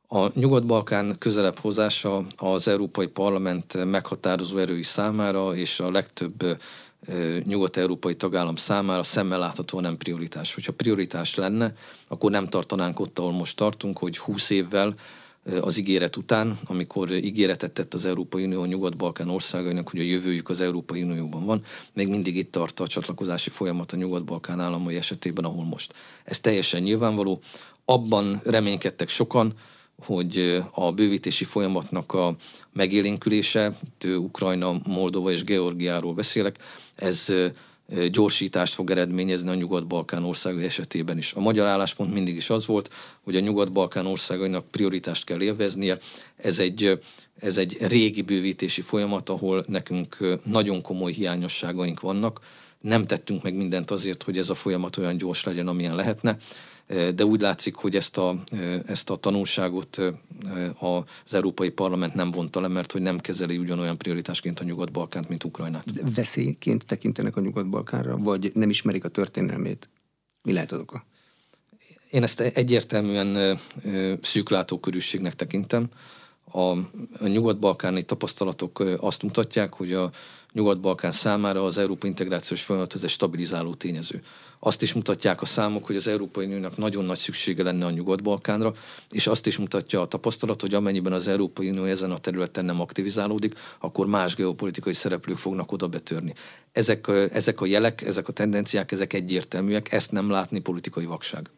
[0.08, 6.58] A Nyugat-Balkán közelebb hozása az Európai Parlament meghatározó erői számára és a legtöbb
[7.44, 10.54] nyugat-európai tagállam számára szemmel látható nem prioritás.
[10.54, 11.74] Hogyha prioritás lenne,
[12.08, 14.94] akkor nem tartanánk ott, ahol most tartunk, hogy 20 évvel
[15.60, 20.48] az ígéret után, amikor ígéretet tett az Európai Unió a Nyugat-Balkán országainak, hogy a jövőjük
[20.48, 21.62] az Európai Unióban van,
[21.92, 25.94] még mindig itt tart a csatlakozási folyamat a Nyugat-Balkán államai esetében, ahol most.
[26.24, 27.40] Ez teljesen nyilvánvaló.
[27.84, 29.52] Abban reménykedtek sokan,
[30.04, 32.36] hogy a bővítési folyamatnak a
[32.72, 36.58] megélénkülése, Ukrajna, Moldova és Georgiáról beszélek,
[36.96, 37.34] ez
[38.10, 41.32] gyorsítást fog eredményezni a Nyugat-Balkán országai esetében is.
[41.32, 42.90] A magyar álláspont mindig is az volt,
[43.22, 45.98] hogy a Nyugat-Balkán országainak prioritást kell élveznie.
[46.36, 46.98] Ez egy,
[47.40, 52.40] ez egy régi bővítési folyamat, ahol nekünk nagyon komoly hiányosságaink vannak.
[52.80, 56.36] Nem tettünk meg mindent azért, hogy ez a folyamat olyan gyors legyen, amilyen lehetne
[56.86, 58.36] de úgy látszik, hogy ezt a,
[58.86, 59.98] ezt a tanulságot
[60.78, 65.44] az Európai Parlament nem vonta le, mert hogy nem kezeli ugyanolyan prioritásként a Nyugat-Balkánt, mint
[65.44, 65.92] Ukrajnát.
[65.92, 69.88] De veszélyként tekintenek a Nyugat-Balkánra, vagy nem ismerik a történelmét?
[70.42, 71.04] Mi lehet az oka?
[72.10, 73.58] Én ezt egyértelműen
[74.22, 75.88] szűklátókörűségnek tekintem.
[76.50, 76.60] A,
[77.18, 80.10] a nyugat-balkáni tapasztalatok azt mutatják, hogy a
[80.54, 84.22] Nyugat-Balkán számára az Európa integrációs folyamat ez egy stabilizáló tényező.
[84.58, 88.74] Azt is mutatják a számok, hogy az Európai Uniónak nagyon nagy szüksége lenne a Nyugat-Balkánra,
[89.10, 92.80] és azt is mutatja a tapasztalat, hogy amennyiben az Európai Unió ezen a területen nem
[92.80, 96.34] aktivizálódik, akkor más geopolitikai szereplők fognak oda betörni.
[96.72, 101.50] Ezek, ezek a jelek, ezek a tendenciák, ezek egyértelműek, ezt nem látni politikai vakság.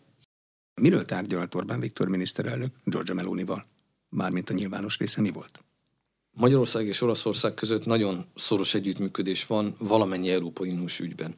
[0.80, 3.66] Miről tárgyalt Orbán Viktor miniszterelnök Giorgia Melonival?
[4.08, 5.65] Mármint a nyilvános része mi volt?
[6.38, 11.34] Magyarország és Olaszország között nagyon szoros együttműködés van valamennyi Európai Uniós ügyben.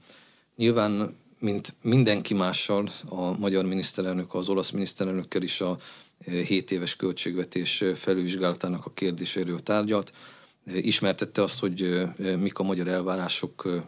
[0.56, 5.78] Nyilván, mint mindenki mással, a magyar miniszterelnök, az olasz miniszterelnökkel is a
[6.24, 10.12] 7 éves költségvetés felülvizsgálatának a kérdéséről tárgyalt.
[10.64, 13.82] Ismertette azt, hogy mik a magyar elvárások,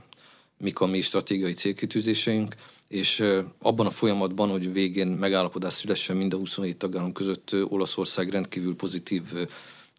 [0.58, 2.54] mik a mi stratégiai célkitűzéseink,
[2.88, 3.24] és
[3.58, 9.22] abban a folyamatban, hogy végén megállapodás szülessen mind a 27 tagállam között Olaszország rendkívül pozitív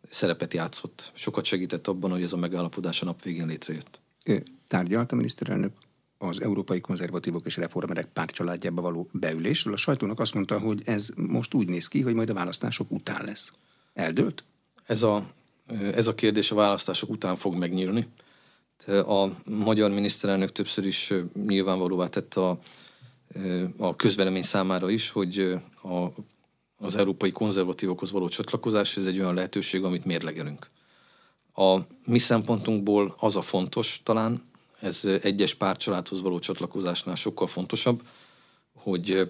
[0.10, 1.12] szerepet játszott.
[1.14, 4.00] Sokat segített abban, hogy ez a megállapodás a nap végén létrejött.
[4.24, 5.72] Ő tárgyalt a miniszterelnök
[6.18, 9.74] az Európai Konzervatívok és Reformerek pártcsaládjába való beülésről.
[9.74, 13.26] A sajtónak azt mondta, hogy ez most úgy néz ki, hogy majd a választások után
[13.26, 13.52] lesz.
[13.94, 14.44] Eldőlt?
[14.86, 15.32] Ez a,
[15.94, 18.08] ez a kérdés a választások után fog megnyílni.
[18.88, 21.14] A magyar miniszterelnök többször is
[21.48, 22.60] nyilvánvalóvá tette a,
[23.78, 25.40] a közvelemény számára is, hogy
[25.84, 26.08] a
[26.82, 30.70] az európai konzervatívokhoz való csatlakozás, ez egy olyan lehetőség, amit mérlegelünk.
[31.54, 38.02] A mi szempontunkból az a fontos talán, ez egyes pártcsaládhoz való csatlakozásnál sokkal fontosabb,
[38.74, 39.30] hogy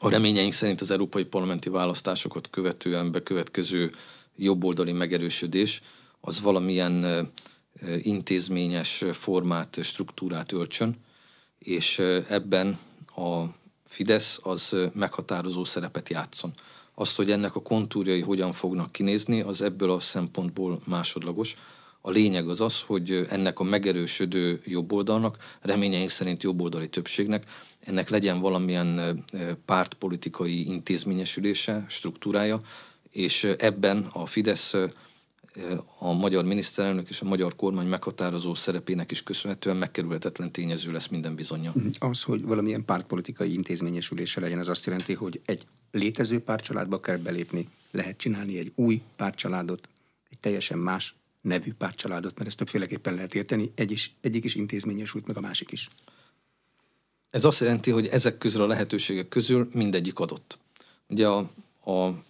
[0.00, 3.90] a reményeink szerint az európai parlamenti választásokat követően bekövetkező
[4.36, 5.82] jobboldali megerősödés
[6.20, 7.28] az valamilyen
[8.02, 10.96] intézményes formát, struktúrát öltsön,
[11.58, 12.78] és ebben
[13.16, 13.44] a
[13.92, 16.52] Fidesz az meghatározó szerepet játszon.
[16.94, 21.56] Azt, hogy ennek a kontúrjai hogyan fognak kinézni, az ebből a szempontból másodlagos.
[22.00, 27.44] A lényeg az az, hogy ennek a megerősödő jobboldalnak, reményeink szerint jobboldali többségnek,
[27.80, 29.24] ennek legyen valamilyen
[29.64, 32.60] pártpolitikai intézményesülése, struktúrája,
[33.10, 34.74] és ebben a Fidesz
[35.98, 41.34] a magyar miniszterelnök és a magyar kormány meghatározó szerepének is köszönhetően megkerülhetetlen tényező lesz minden
[41.34, 41.72] bizonyja.
[41.74, 41.86] Mhm.
[41.98, 47.68] Az, hogy valamilyen pártpolitikai intézményesülése legyen, az azt jelenti, hogy egy létező pártcsaládba kell belépni,
[47.90, 49.88] lehet csinálni egy új pártcsaládot,
[50.30, 55.26] egy teljesen más nevű pártcsaládot, mert ezt többféleképpen lehet érteni, egy is, egyik is intézményesült,
[55.26, 55.88] meg a másik is.
[57.30, 60.58] Ez azt jelenti, hogy ezek közül a lehetőségek közül mindegyik adott.
[61.08, 61.38] Ugye a,
[61.92, 62.22] a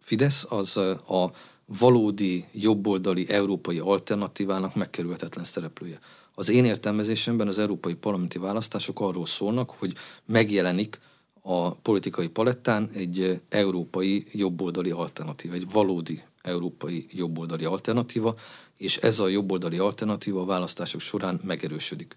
[0.00, 1.32] Fidesz az a
[1.66, 5.98] valódi jobboldali európai alternatívának megkerülhetetlen szereplője.
[6.34, 11.00] Az én értelmezésemben az európai parlamenti választások arról szólnak, hogy megjelenik
[11.42, 18.34] a politikai palettán egy európai jobboldali alternatíva, egy valódi európai jobboldali alternatíva,
[18.76, 22.14] és ez a jobboldali alternatíva a választások során megerősödik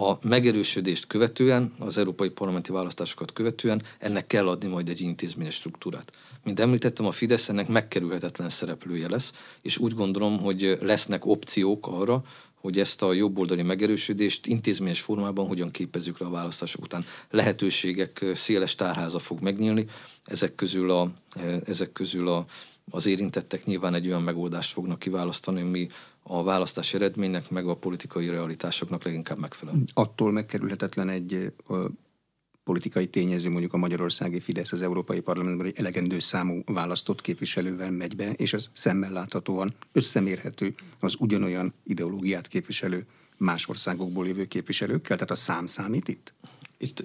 [0.00, 6.12] a megerősödést követően, az európai parlamenti választásokat követően ennek kell adni majd egy intézményes struktúrát.
[6.44, 9.32] Mint említettem, a Fidesz ennek megkerülhetetlen szereplője lesz,
[9.62, 12.22] és úgy gondolom, hogy lesznek opciók arra,
[12.54, 17.04] hogy ezt a jobboldali megerősödést intézményes formában hogyan képezzük le a választások után.
[17.30, 19.86] Lehetőségek széles tárháza fog megnyílni,
[20.24, 21.10] ezek közül, a,
[21.64, 22.44] ezek közül a,
[22.90, 25.88] az érintettek nyilván egy olyan megoldást fognak kiválasztani, ami
[26.28, 29.74] a választási eredménynek, meg a politikai realitásoknak leginkább megfelel.
[29.92, 31.52] Attól megkerülhetetlen egy
[32.64, 38.16] politikai tényező, mondjuk a magyarországi Fidesz az Európai Parlamentben egy elegendő számú választott képviselővel megy
[38.16, 45.30] be, és ez szemmel láthatóan összemérhető az ugyanolyan ideológiát képviselő más országokból jövő képviselőkkel, tehát
[45.30, 46.32] a szám számít itt?
[46.78, 47.04] Itt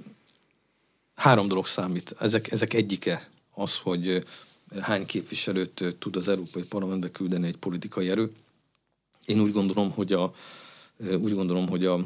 [1.16, 2.16] három dolog számít.
[2.20, 4.26] Ezek, ezek egyike az, hogy
[4.80, 8.32] hány képviselőt tud az Európai Parlamentbe küldeni egy politikai erő.
[9.26, 10.34] Én úgy gondolom, hogy a,
[11.22, 12.00] úgy gondolom, hogy a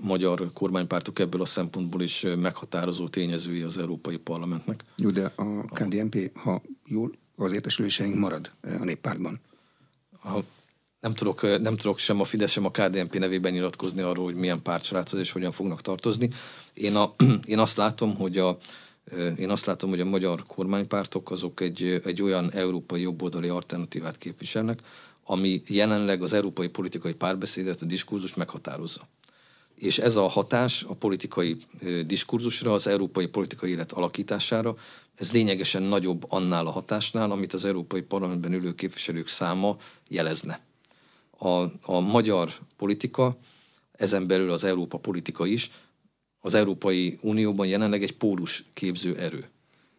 [0.00, 4.84] magyar kormánypártok ebből a szempontból is meghatározó tényezői az Európai Parlamentnek.
[4.96, 9.40] Jó, de a KDNP, ha jól, az értesüléseink marad a néppártban.
[10.24, 10.38] A,
[11.00, 14.62] nem tudok, nem tudok sem a Fidesz, sem a KDNP nevében nyilatkozni arról, hogy milyen
[14.62, 16.30] pártcsaládhoz és hogyan fognak tartozni.
[16.72, 18.58] Én, a, én azt látom, hogy a,
[19.36, 24.80] én azt látom, hogy a magyar kormánypártok azok egy, egy olyan európai jobboldali alternatívát képviselnek,
[25.24, 29.08] ami jelenleg az európai politikai párbeszédet, a diskurzust meghatározza.
[29.74, 31.56] És ez a hatás a politikai
[32.06, 34.76] diskurzusra, az európai politikai élet alakítására,
[35.14, 39.76] ez lényegesen nagyobb annál a hatásnál, amit az Európai Parlamentben ülő képviselők száma
[40.08, 40.60] jelezne.
[41.38, 41.48] A,
[41.82, 43.38] a magyar politika,
[43.92, 45.70] ezen belül az Európa politika is,
[46.40, 49.48] az Európai Unióban jelenleg egy pólus képző erő.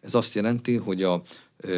[0.00, 1.22] Ez azt jelenti, hogy a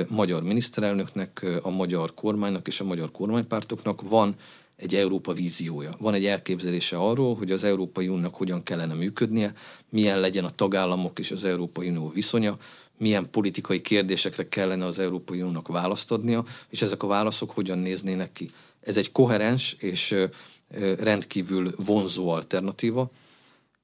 [0.09, 4.35] magyar miniszterelnöknek, a magyar kormánynak és a magyar kormánypártoknak van
[4.77, 5.95] egy Európa víziója.
[5.99, 9.55] Van egy elképzelése arról, hogy az Európai Uniónak hogyan kellene működnie,
[9.89, 12.59] milyen legyen a tagállamok és az Európai Unió viszonya,
[12.99, 18.33] milyen politikai kérdésekre kellene az Európai Uniónak választ adnia, és ezek a válaszok hogyan néznének
[18.33, 18.51] ki.
[18.81, 20.15] Ez egy koherens és
[20.99, 23.11] rendkívül vonzó alternatíva,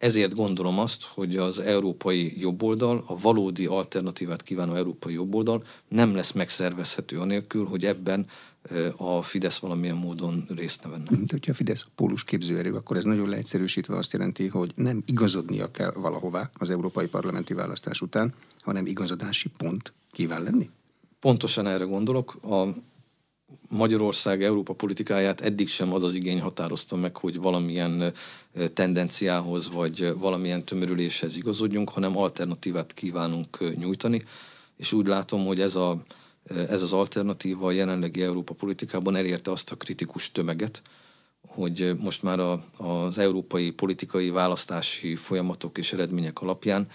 [0.00, 6.32] ezért gondolom azt, hogy az európai jobboldal, a valódi alternatívát kívánó európai jobboldal nem lesz
[6.32, 8.26] megszervezhető anélkül, hogy ebben
[8.96, 11.10] a Fidesz valamilyen módon részt ne venne.
[11.10, 15.70] De hogyha a Fidesz pólus képzőerő, akkor ez nagyon leegyszerűsítve azt jelenti, hogy nem igazodnia
[15.70, 20.70] kell valahová az európai parlamenti választás után, hanem igazodási pont kíván lenni?
[21.20, 22.34] Pontosan erre gondolok.
[22.44, 22.74] A
[23.68, 28.12] Magyarország Európa politikáját eddig sem az az igény határozta meg, hogy valamilyen
[28.74, 34.24] tendenciához vagy valamilyen tömörüléshez igazodjunk, hanem alternatívát kívánunk nyújtani,
[34.76, 36.02] és úgy látom, hogy ez, a,
[36.68, 40.82] ez az alternatíva a jelenlegi Európa politikában elérte azt a kritikus tömeget,
[41.46, 46.88] hogy most már a, az európai politikai választási folyamatok és eredmények alapján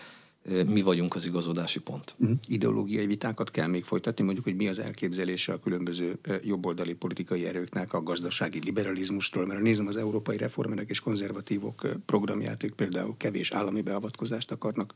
[0.66, 2.16] mi vagyunk az igazodási pont.
[2.18, 2.38] Uh-huh.
[2.48, 7.94] Ideológiai vitákat kell még folytatni, mondjuk, hogy mi az elképzelése a különböző jobboldali politikai erőknek
[7.94, 13.82] a gazdasági liberalizmustól, mert nézem az európai reformerek és konzervatívok programját, ők például kevés állami
[13.82, 14.94] beavatkozást akarnak.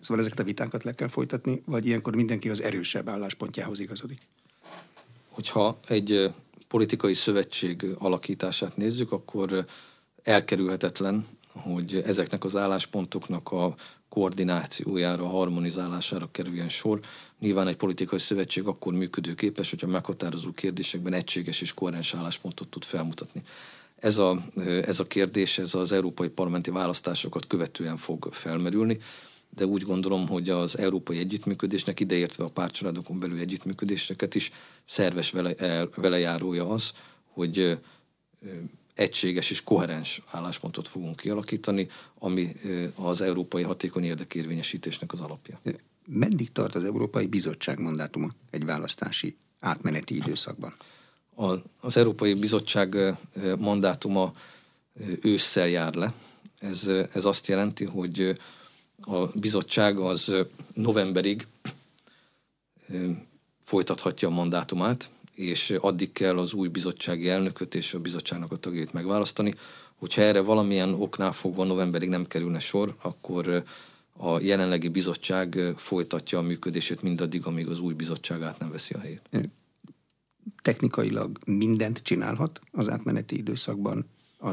[0.00, 4.20] Szóval ezeket a vitákat le kell folytatni, vagy ilyenkor mindenki az erősebb álláspontjához igazodik?
[5.28, 6.30] Hogyha egy
[6.68, 9.66] politikai szövetség alakítását nézzük, akkor
[10.22, 13.74] elkerülhetetlen, hogy ezeknek az álláspontoknak a
[14.12, 17.00] koordinációjára, harmonizálására kerüljen sor.
[17.38, 23.42] Nyilván egy politikai szövetség akkor működőképes, hogyha meghatározó kérdésekben egységes és koherens álláspontot tud felmutatni.
[23.96, 24.42] Ez a,
[24.84, 28.98] ez a kérdés, ez az európai parlamenti választásokat követően fog felmerülni,
[29.56, 34.52] de úgy gondolom, hogy az európai együttműködésnek, ideértve a pártcsaládokon belül együttműködéseket is
[34.84, 35.54] szerves vele,
[35.94, 36.92] velejárója az,
[37.26, 37.78] hogy
[38.94, 42.56] egységes és koherens álláspontot fogunk kialakítani, ami
[42.94, 45.60] az európai hatékony érdekérvényesítésnek az alapja.
[46.08, 50.74] Meddig tart az Európai Bizottság mandátuma egy választási átmeneti időszakban?
[51.34, 53.16] A, az Európai Bizottság
[53.58, 54.32] mandátuma
[55.20, 56.12] ősszel jár le.
[56.58, 58.38] Ez, ez azt jelenti, hogy
[59.00, 60.34] a bizottság az
[60.74, 61.46] novemberig
[63.60, 68.92] folytathatja a mandátumát, és addig kell az új bizottsági elnököt és a bizottságnak a tagjait
[68.92, 69.54] megválasztani.
[69.94, 73.64] Hogyha erre valamilyen oknál fogva novemberig nem kerülne sor, akkor
[74.16, 78.98] a jelenlegi bizottság folytatja a működését mindaddig, amíg az új bizottság át nem veszi a
[78.98, 79.28] helyét.
[80.62, 84.06] Technikailag mindent csinálhat az átmeneti időszakban
[84.40, 84.50] a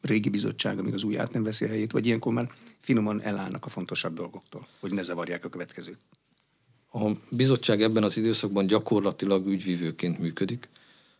[0.00, 3.64] régi bizottság, amíg az új át nem veszi a helyét, vagy ilyenkor már finoman elállnak
[3.64, 5.98] a fontosabb dolgoktól, hogy ne zavarják a következőt.
[6.92, 10.68] A bizottság ebben az időszakban gyakorlatilag ügyvívőként működik,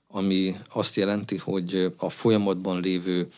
[0.08, 3.28] ami azt jelenti, hogy a folyamatban lévő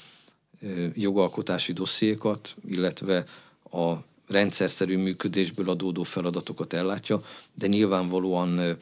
[0.95, 3.25] jogalkotási dossziékat, illetve
[3.71, 3.95] a
[4.29, 8.79] rendszerszerű működésből adódó feladatokat ellátja, de nyilvánvalóan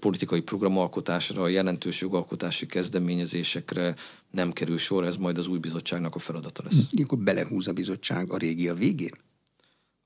[0.00, 3.94] politikai programalkotásra, jelentős jogalkotási kezdeményezésekre
[4.30, 6.86] nem kerül sor, ez majd az új bizottságnak a feladata lesz.
[6.90, 9.14] Ilyenkor belehúz a bizottság a régi a végén?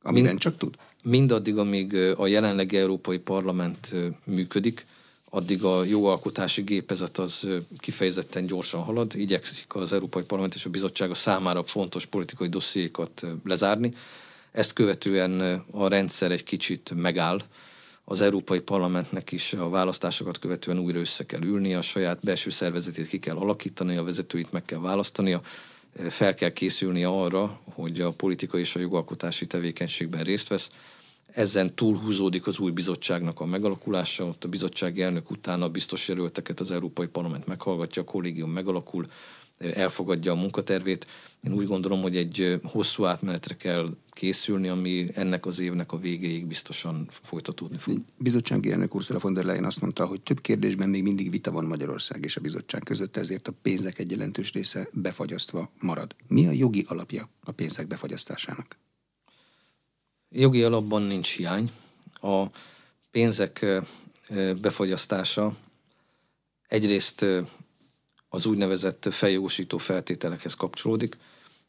[0.02, 0.76] amiben Mind, csak tud?
[1.06, 3.92] Mindaddig, amíg a jelenlegi Európai Parlament
[4.24, 4.86] működik,
[5.30, 11.14] addig a jogalkotási gépezet az kifejezetten gyorsan halad, igyekszik az Európai Parlament és a Bizottság
[11.14, 13.94] számára fontos politikai dossziékat lezárni.
[14.52, 17.40] Ezt követően a rendszer egy kicsit megáll,
[18.04, 23.08] az Európai Parlamentnek is a választásokat követően újra össze kell ülni, a saját belső szervezetét
[23.08, 25.40] ki kell alakítani, a vezetőit meg kell választania,
[26.08, 30.70] fel kell készülni arra, hogy a politikai és a jogalkotási tevékenységben részt vesz.
[31.34, 36.60] Ezen túlhúzódik az új bizottságnak a megalakulása, ott a bizottsági elnök utána a biztos jelölteket
[36.60, 39.06] az Európai Parlament meghallgatja, a kollégium megalakul,
[39.58, 41.06] elfogadja a munkatervét.
[41.42, 46.46] Én úgy gondolom, hogy egy hosszú átmenetre kell készülni, ami ennek az évnek a végéig
[46.46, 48.00] biztosan folytatódni fog.
[48.18, 51.64] Bizottsági elnök Ursula von der Leyen azt mondta, hogy több kérdésben még mindig vita van
[51.64, 56.14] Magyarország és a bizottság között, ezért a pénzek egy jelentős része befagyasztva marad.
[56.28, 58.76] Mi a jogi alapja a pénzek befagyasztásának?
[60.36, 61.70] Jogi alapban nincs hiány.
[62.20, 62.44] A
[63.10, 63.66] pénzek
[64.60, 65.56] befagyasztása
[66.68, 67.26] egyrészt
[68.28, 71.16] az úgynevezett feljósító feltételekhez kapcsolódik.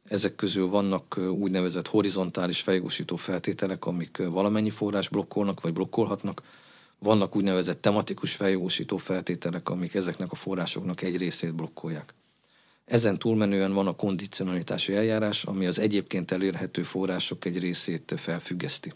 [0.03, 6.41] Ezek közül vannak úgynevezett horizontális feljósító feltételek, amik valamennyi forrás blokkolnak, vagy blokkolhatnak.
[6.99, 12.13] Vannak úgynevezett tematikus feljósító feltételek, amik ezeknek a forrásoknak egy részét blokkolják.
[12.85, 18.93] Ezen túlmenően van a kondicionalitási eljárás, ami az egyébként elérhető források egy részét felfüggeszti.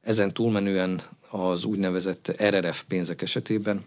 [0.00, 1.00] Ezen túlmenően
[1.30, 3.84] az úgynevezett RRF pénzek esetében,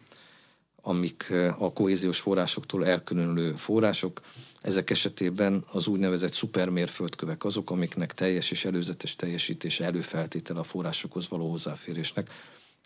[0.81, 4.21] amik a kohéziós forrásoktól elkülönülő források,
[4.61, 11.49] ezek esetében az úgynevezett szupermérföldkövek azok, amiknek teljes és előzetes teljesítése előfeltétele a forrásokhoz való
[11.49, 12.29] hozzáférésnek.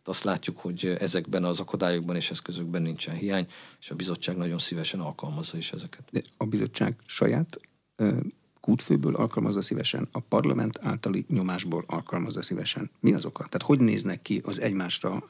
[0.04, 3.48] Azt látjuk, hogy ezekben az akadályokban és eszközökben nincsen hiány,
[3.80, 6.04] és a bizottság nagyon szívesen alkalmazza is ezeket.
[6.12, 7.60] De a bizottság saját
[8.60, 12.92] kútfőből alkalmazza szívesen, a parlament általi nyomásból alkalmazza szívesen.
[13.00, 13.44] Mi az oka?
[13.44, 15.24] Tehát hogy néznek ki az egymásra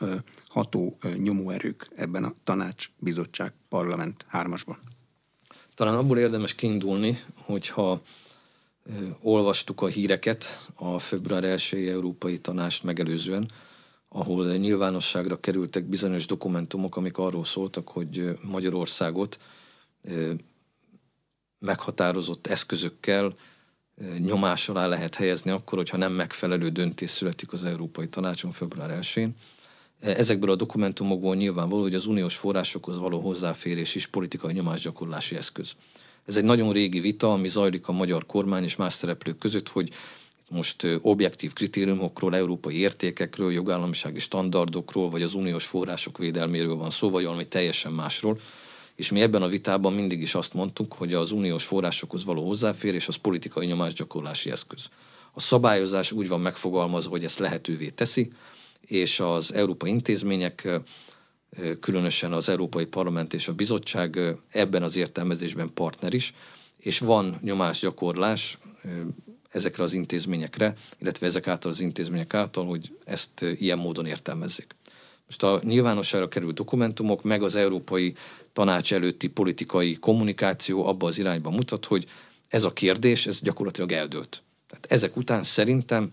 [0.48, 4.78] ható nyomóerők ebben a tanács, bizottság, parlament hármasban?
[5.74, 8.02] Talán abból érdemes kiindulni, hogyha
[9.22, 13.52] olvastuk a híreket a február 1 Európai Tanást megelőzően,
[14.16, 19.40] ahol nyilvánosságra kerültek bizonyos dokumentumok, amik arról szóltak, hogy Magyarországot
[21.60, 23.36] meghatározott eszközökkel
[24.18, 29.36] nyomás alá lehet helyezni akkor, hogyha nem megfelelő döntés születik az Európai Tanácson február 1-én.
[30.00, 35.74] Ezekből a dokumentumokból nyilvánvaló, hogy az uniós forrásokhoz való hozzáférés is politikai nyomásgyakorlási eszköz.
[36.26, 39.90] Ez egy nagyon régi vita, ami zajlik a magyar kormány és más szereplők között, hogy
[40.54, 47.24] most objektív kritériumokról, európai értékekről, jogállamisági standardokról, vagy az uniós források védelméről van szó, vagy
[47.24, 48.40] valami teljesen másról.
[48.96, 53.08] És mi ebben a vitában mindig is azt mondtuk, hogy az uniós forrásokhoz való hozzáférés
[53.08, 54.90] az politikai nyomásgyakorlási eszköz.
[55.32, 58.32] A szabályozás úgy van megfogalmazva, hogy ezt lehetővé teszi,
[58.82, 60.70] és az európai intézmények,
[61.80, 66.34] különösen az Európai Parlament és a Bizottság ebben az értelmezésben partner is,
[66.78, 68.58] és van nyomásgyakorlás
[69.54, 74.76] ezekre az intézményekre, illetve ezek által az intézmények által, hogy ezt ilyen módon értelmezzék.
[75.26, 78.16] Most a nyilvánosságra került dokumentumok, meg az Európai
[78.54, 82.06] Tanács előtti politikai kommunikáció abba az irányba mutat, hogy
[82.48, 84.44] ez a kérdés, ez gyakorlatilag eldőlt.
[84.68, 86.10] Tehát ezek után szerintem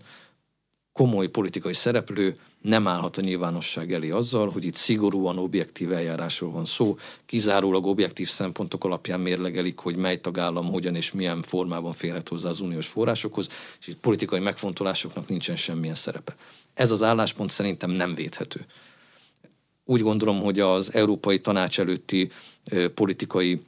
[0.92, 6.64] komoly politikai szereplő nem állhat a nyilvánosság elé azzal, hogy itt szigorúan objektív eljárásról van
[6.64, 12.48] szó, kizárólag objektív szempontok alapján mérlegelik, hogy mely tagállam hogyan és milyen formában férhet hozzá
[12.48, 13.48] az uniós forrásokhoz,
[13.80, 16.36] és itt politikai megfontolásoknak nincsen semmilyen szerepe.
[16.74, 18.66] Ez az álláspont szerintem nem védhető.
[19.84, 22.30] Úgy gondolom, hogy az Európai Tanács előtti
[22.94, 23.60] politikai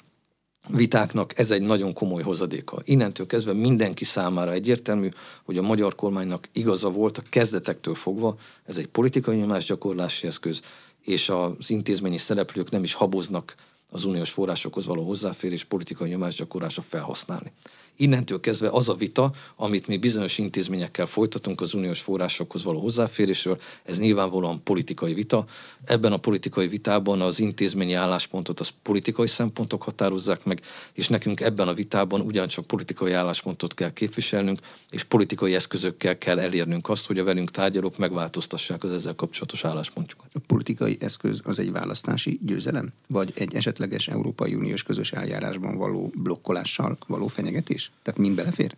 [0.69, 2.81] vitáknak ez egy nagyon komoly hozadéka.
[2.85, 5.09] Innentől kezdve mindenki számára egyértelmű,
[5.45, 10.63] hogy a magyar kormánynak igaza volt a kezdetektől fogva, ez egy politikai nyomásgyakorlási eszköz,
[11.01, 13.55] és az intézményi szereplők nem is haboznak
[13.93, 17.53] az uniós forrásokhoz való hozzáférés politikai nyomásgyakorlása felhasználni.
[17.97, 23.61] Innentől kezdve az a vita, amit mi bizonyos intézményekkel folytatunk az uniós forrásokhoz való hozzáférésről,
[23.85, 25.45] ez nyilvánvalóan politikai vita.
[25.85, 30.61] Ebben a politikai vitában az intézményi álláspontot az politikai szempontok határozzák meg,
[30.93, 34.59] és nekünk ebben a vitában ugyancsak politikai álláspontot kell képviselnünk,
[34.91, 40.31] és politikai eszközökkel kell elérnünk azt, hogy a velünk tárgyalók megváltoztassák az ezzel kapcsolatos álláspontjukat.
[40.35, 42.93] A politikai eszköz az egy választási győzelem?
[43.09, 47.91] Vagy egy esetleges Európai Uniós közös eljárásban való blokkolással való fenyegetés?
[48.03, 48.77] Tehát mind belefér?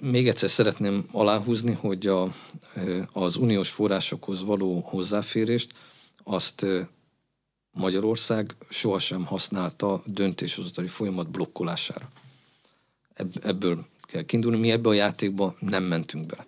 [0.00, 2.32] Még egyszer szeretném aláhúzni, hogy a,
[3.12, 5.72] az uniós forrásokhoz való hozzáférést
[6.24, 6.66] azt
[7.70, 12.10] Magyarország sohasem használta döntéshozatali folyamat blokkolására.
[13.42, 14.58] Ebből kell kiindulni.
[14.58, 16.46] Mi ebbe a játékba nem mentünk bele.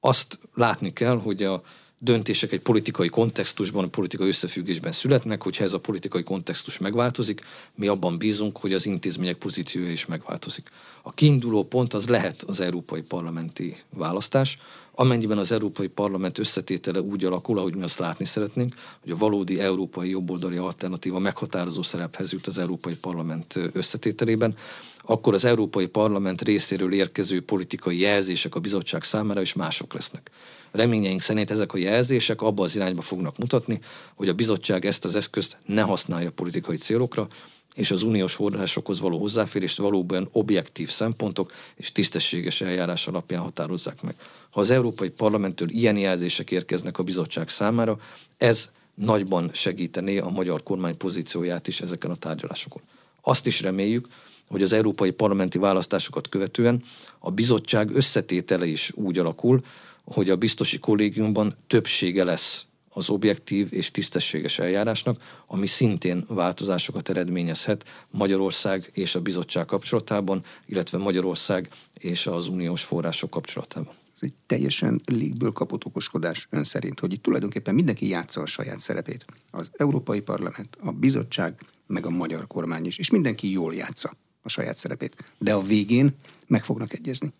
[0.00, 1.62] Azt látni kell, hogy a
[1.98, 7.40] döntések egy politikai kontextusban, politikai összefüggésben születnek, hogyha ez a politikai kontextus megváltozik,
[7.74, 10.70] mi abban bízunk, hogy az intézmények pozíciója is megváltozik.
[11.02, 14.58] A kiinduló pont az lehet az európai parlamenti választás,
[14.98, 19.60] amennyiben az Európai Parlament összetétele úgy alakul, ahogy mi azt látni szeretnénk, hogy a valódi
[19.60, 24.56] európai jobboldali alternatíva meghatározó szerephez jut az Európai Parlament összetételében,
[25.02, 30.30] akkor az Európai Parlament részéről érkező politikai jelzések a bizottság számára is mások lesznek.
[30.70, 33.80] Reményeink szerint ezek a jelzések abba az irányba fognak mutatni,
[34.14, 37.28] hogy a bizottság ezt az eszközt ne használja politikai célokra,
[37.76, 44.14] és az uniós forrásokhoz való hozzáférést valóban objektív szempontok és tisztességes eljárás alapján határozzák meg.
[44.50, 47.98] Ha az Európai Parlamenttől ilyen jelzések érkeznek a bizottság számára,
[48.36, 52.82] ez nagyban segítené a magyar kormány pozícióját is ezeken a tárgyalásokon.
[53.20, 54.06] Azt is reméljük,
[54.48, 56.82] hogy az európai parlamenti választásokat követően
[57.18, 59.64] a bizottság összetétele is úgy alakul,
[60.04, 62.65] hogy a biztosi kollégiumban többsége lesz
[62.96, 70.98] az objektív és tisztességes eljárásnak, ami szintén változásokat eredményezhet Magyarország és a bizottság kapcsolatában, illetve
[70.98, 73.94] Magyarország és az uniós források kapcsolatában.
[74.14, 78.80] Ez egy teljesen légből kapott okoskodás ön szerint, hogy itt tulajdonképpen mindenki játsza a saját
[78.80, 79.24] szerepét.
[79.50, 84.48] Az Európai Parlament, a bizottság, meg a magyar kormány is, és mindenki jól játsza a
[84.48, 85.34] saját szerepét.
[85.38, 86.14] De a végén
[86.46, 87.32] meg fognak egyezni.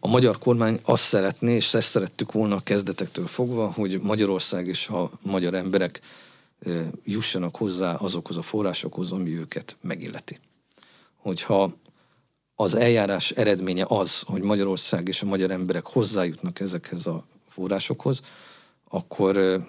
[0.00, 4.88] A magyar kormány azt szeretné, és ezt szerettük volna a kezdetektől fogva, hogy Magyarország és
[4.88, 6.00] a magyar emberek
[7.04, 10.40] jussanak hozzá azokhoz a forrásokhoz, ami őket megilleti.
[11.16, 11.72] Hogyha
[12.54, 18.20] az eljárás eredménye az, hogy Magyarország és a magyar emberek hozzájutnak ezekhez a forrásokhoz,
[18.88, 19.60] akkor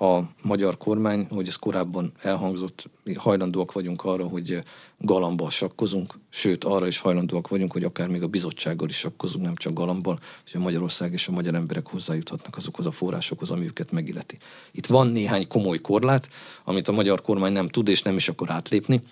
[0.00, 4.62] a magyar kormány, hogy ez korábban elhangzott, mi hajlandóak vagyunk arra, hogy
[4.98, 9.54] galambal sakkozunk, sőt arra is hajlandóak vagyunk, hogy akár még a bizottsággal is sakkozunk, nem
[9.54, 13.92] csak galambal, hogy a Magyarország és a magyar emberek hozzájuthatnak azokhoz a forrásokhoz, ami őket
[13.92, 14.38] megilleti.
[14.72, 16.28] Itt van néhány komoly korlát,
[16.64, 19.02] amit a magyar kormány nem tud és nem is akar átlépni.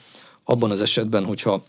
[0.44, 1.64] Abban az esetben, hogyha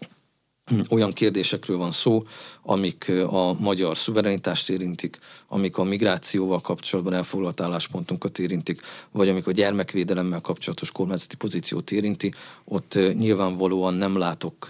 [0.96, 2.24] olyan kérdésekről van szó,
[2.62, 9.52] amik a magyar szuverenitást érintik, amik a migrációval kapcsolatban elfoglalt álláspontunkat érintik, vagy amik a
[9.52, 14.68] gyermekvédelemmel kapcsolatos kormányzati pozíciót érinti, ott nyilvánvalóan nem látok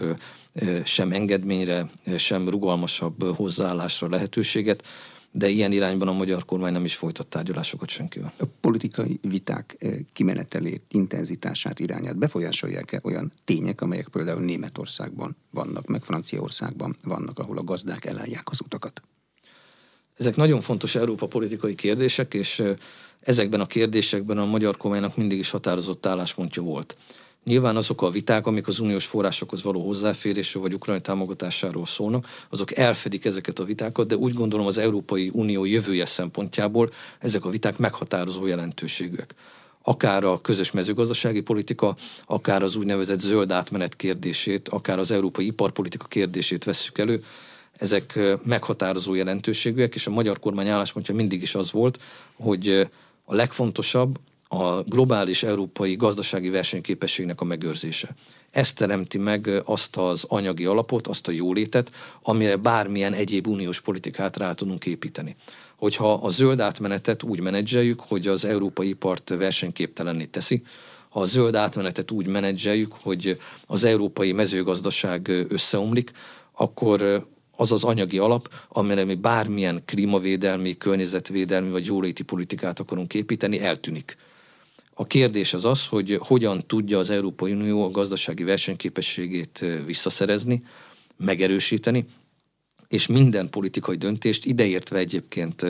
[0.84, 4.84] sem engedményre, sem rugalmasabb hozzáállásra lehetőséget
[5.32, 8.34] de ilyen irányban a magyar kormány nem is folytat tárgyalásokat senkivel.
[8.40, 16.04] A politikai viták eh, kimenetelét, intenzitását, irányát befolyásolják-e olyan tények, amelyek például Németországban vannak, meg
[16.04, 19.02] Franciaországban vannak, ahol a gazdák elállják az utakat?
[20.18, 22.76] Ezek nagyon fontos Európa politikai kérdések, és eh,
[23.20, 26.98] ezekben a kérdésekben a magyar kormánynak mindig is határozott álláspontja volt.
[27.44, 32.78] Nyilván azok a viták, amik az uniós forrásokhoz való hozzáférésről vagy ukrajnai támogatásáról szólnak, azok
[32.78, 37.78] elfedik ezeket a vitákat, de úgy gondolom az Európai Unió jövője szempontjából ezek a viták
[37.78, 39.36] meghatározó jelentőségűek.
[39.84, 46.06] Akár a közös mezőgazdasági politika, akár az úgynevezett zöld átmenet kérdését, akár az európai iparpolitika
[46.08, 47.24] kérdését vesszük elő,
[47.78, 52.00] ezek meghatározó jelentőségűek, és a magyar kormány álláspontja mindig is az volt,
[52.36, 52.90] hogy
[53.26, 54.20] a legfontosabb
[54.52, 58.16] a globális európai gazdasági versenyképességnek a megőrzése.
[58.52, 61.92] Ez teremti meg azt az anyagi alapot, azt a jólétet,
[62.22, 65.36] amire bármilyen egyéb uniós politikát rá tudunk építeni.
[65.76, 70.64] Hogyha a zöld átmenetet úgy menedzseljük, hogy az európai ipart versenyképtelenné teszi,
[71.10, 73.38] ha a zöld átmenetet úgy menedzseljük, hogy
[73.68, 76.12] az európai mezőgazdaság összeomlik,
[76.52, 83.60] akkor az az anyagi alap, amire mi bármilyen klímavédelmi, környezetvédelmi vagy jóléti politikát akarunk építeni,
[83.60, 84.18] eltűnik.
[85.02, 90.64] A kérdés az az, hogy hogyan tudja az Európai Unió a gazdasági versenyképességét visszaszerezni,
[91.18, 92.06] megerősíteni,
[92.88, 95.66] és minden politikai döntést, ideértve egyébként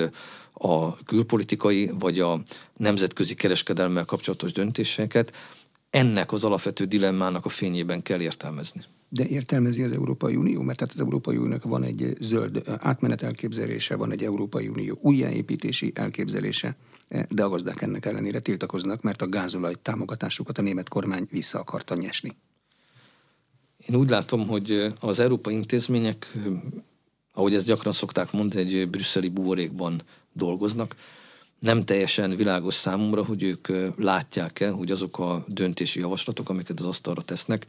[0.53, 2.41] a külpolitikai vagy a
[2.77, 5.33] nemzetközi kereskedelmmel kapcsolatos döntéseket,
[5.89, 8.83] ennek az alapvető dilemmának a fényében kell értelmezni.
[9.09, 13.95] De értelmezi az Európai Unió, mert tehát az Európai Uniónak van egy zöld átmenet elképzelése,
[13.95, 16.75] van egy Európai Unió újjáépítési elképzelése,
[17.29, 21.95] de a gazdák ennek ellenére tiltakoznak, mert a gázolaj támogatásukat a német kormány vissza akarta
[21.95, 22.35] nyesni.
[23.87, 26.33] Én úgy látom, hogy az európai intézmények,
[27.33, 30.01] ahogy ezt gyakran szokták mondani, egy brüsszeli buborékban
[30.33, 30.95] dolgoznak.
[31.59, 37.21] Nem teljesen világos számomra, hogy ők látják-e, hogy azok a döntési javaslatok, amiket az asztalra
[37.21, 37.65] tesznek,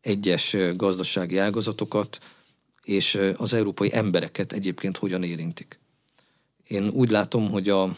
[0.00, 2.20] egyes gazdasági ágazatokat
[2.82, 5.78] és az európai embereket egyébként hogyan érintik.
[6.66, 7.96] Én úgy látom, hogy a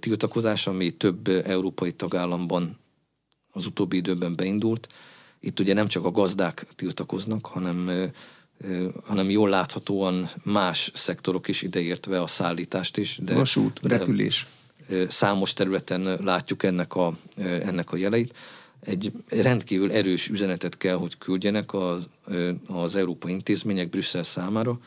[0.00, 2.78] tiltakozás, ami több európai tagállamban
[3.52, 4.88] az utóbbi időben beindult,
[5.40, 8.10] itt ugye nem csak a gazdák tiltakoznak, hanem,
[9.04, 13.18] hanem jól láthatóan más szektorok is ideértve a szállítást is.
[13.22, 14.46] De, Vasút, repülés.
[14.88, 18.34] De számos területen látjuk ennek a, ennek a jeleit.
[18.80, 22.06] Egy rendkívül erős üzenetet kell, hogy küldjenek az,
[22.66, 24.78] az európai intézmények Brüsszel számára,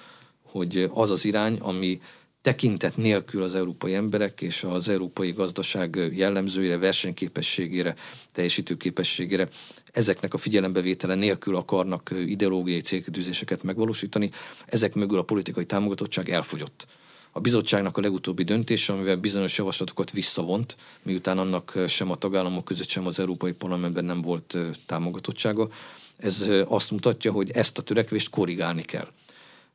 [0.43, 1.99] hogy az az irány, ami
[2.45, 7.95] tekintet nélkül az európai emberek és az európai gazdaság jellemzőire, versenyképességére,
[8.31, 9.47] teljesítőképességére,
[9.91, 14.29] ezeknek a figyelembevétele nélkül akarnak ideológiai célkitűzéseket megvalósítani,
[14.65, 16.87] ezek mögül a politikai támogatottság elfogyott.
[17.31, 22.87] A bizottságnak a legutóbbi döntése, amivel bizonyos javaslatokat visszavont, miután annak sem a tagállamok között,
[22.87, 25.69] sem az Európai Parlamentben nem volt támogatottsága,
[26.17, 29.07] ez azt mutatja, hogy ezt a törekvést korrigálni kell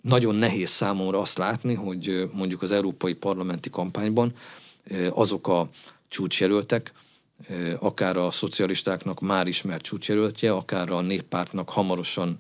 [0.01, 4.33] nagyon nehéz számomra azt látni, hogy mondjuk az európai parlamenti kampányban
[5.11, 5.69] azok a
[6.09, 6.93] csúcsjelöltek,
[7.79, 12.39] akár a szocialistáknak már ismert csúcsjelöltje, akár a néppártnak hamarosan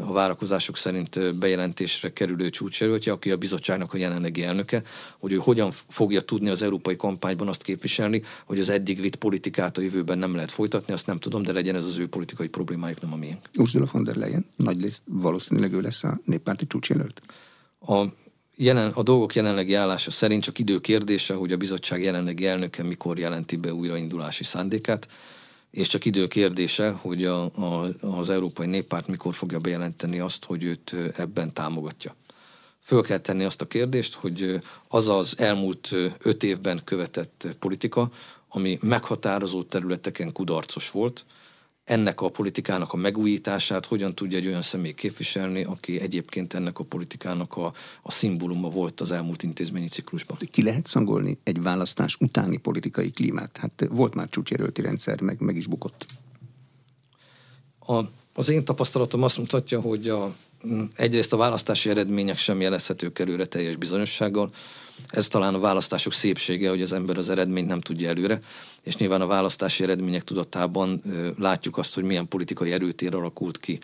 [0.00, 4.82] a várakozások szerint bejelentésre kerülő csúcsjelöltje, aki a bizottságnak a jelenlegi elnöke,
[5.18, 9.78] hogy ő hogyan fogja tudni az európai kampányban azt képviselni, hogy az eddig vitt politikát
[9.78, 13.00] a jövőben nem lehet folytatni, azt nem tudom, de legyen ez az ő politikai problémájuk,
[13.00, 13.40] nem a miénk.
[13.58, 17.22] Ursula von der Leyen, nagy lesz, valószínűleg ő lesz a néppárti csúcsjelölt.
[17.80, 18.04] A
[18.56, 23.18] jelen, a dolgok jelenlegi állása szerint csak idő kérdése, hogy a bizottság jelenlegi elnöke mikor
[23.18, 25.08] jelenti be újraindulási szándékát
[25.70, 30.64] és csak idő kérdése, hogy a, a, az Európai Néppárt mikor fogja bejelenteni azt, hogy
[30.64, 32.14] őt ebben támogatja.
[32.80, 38.10] föl kell tenni azt a kérdést, hogy az az elmúlt öt évben követett politika,
[38.48, 41.24] ami meghatározó területeken kudarcos volt,
[41.88, 46.84] ennek a politikának a megújítását hogyan tudja egy olyan személy képviselni, aki egyébként ennek a
[46.84, 47.72] politikának a,
[48.02, 50.38] a szimbóluma volt az elmúlt intézményi ciklusban.
[50.50, 53.56] Ki lehet szangolni egy választás utáni politikai klímát?
[53.56, 56.06] Hát volt már csúcsérölti rendszer, meg, meg is bukott.
[57.78, 58.00] A,
[58.34, 60.34] az én tapasztalatom azt mutatja, hogy a,
[60.94, 64.50] egyrészt a választási eredmények sem jelezhetők előre teljes bizonyossággal,
[65.06, 68.40] ez talán a választások szépsége, hogy az ember az eredményt nem tudja előre,
[68.82, 71.02] és nyilván a választási eredmények tudatában
[71.38, 73.78] látjuk azt, hogy milyen politikai erőtér alakult ki.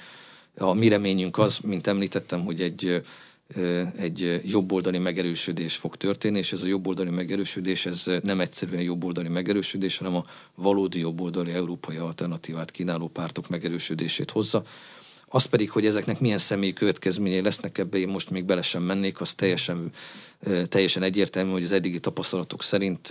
[0.58, 3.02] A mi reményünk az, mint említettem, hogy egy
[3.96, 9.98] egy jobboldali megerősödés fog történni, és ez a jobboldali megerősödés, ez nem egyszerűen jobboldali megerősödés,
[9.98, 10.24] hanem a
[10.54, 14.62] valódi jobboldali európai alternatívát kínáló pártok megerősödését hozza.
[15.34, 19.20] Az pedig, hogy ezeknek milyen személyi következményei lesznek ebbe, én most még bele sem mennék,
[19.20, 19.90] az teljesen,
[20.68, 23.08] teljesen egyértelmű, hogy az eddigi tapasztalatok szerint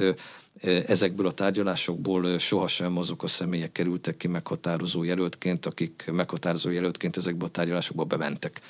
[0.88, 7.46] ezekből a tárgyalásokból sohasem azok a személyek kerültek ki meghatározó jelöltként, akik meghatározó jelöltként ezekbe
[7.46, 8.62] a tárgyalásokba bementek.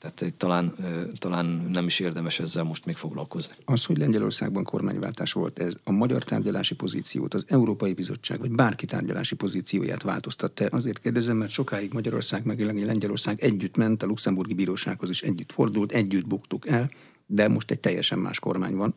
[0.00, 0.74] Tehát talán,
[1.18, 3.54] talán nem is érdemes ezzel most még foglalkozni.
[3.64, 8.86] Az, hogy Lengyelországban kormányváltás volt, ez a magyar tárgyalási pozíciót, az Európai Bizottság, vagy bárki
[8.86, 10.64] tárgyalási pozícióját változtatta.
[10.64, 15.92] Azért kérdezem, mert sokáig Magyarország meg Lengyelország együtt ment, a luxemburgi bírósághoz is együtt fordult,
[15.92, 16.90] együtt buktuk el,
[17.26, 18.94] de most egy teljesen más kormány van.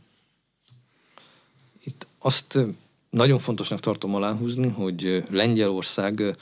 [1.83, 2.59] Itt azt
[3.09, 6.37] nagyon fontosnak tartom aláhúzni, hogy Lengyelország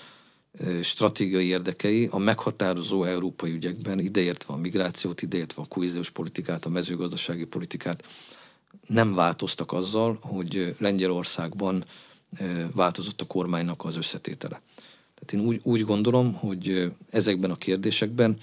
[0.82, 7.45] stratégiai érdekei a meghatározó európai ügyekben, ideértve a migrációt, ideértve a kohéziós politikát, a mezőgazdasági
[7.45, 8.04] politikát,
[8.88, 11.84] nem változtak azzal, hogy Lengyelországban
[12.74, 14.62] változott a kormánynak az összetétele.
[15.16, 18.38] Tehát én úgy, úgy gondolom, hogy ezekben a kérdésekben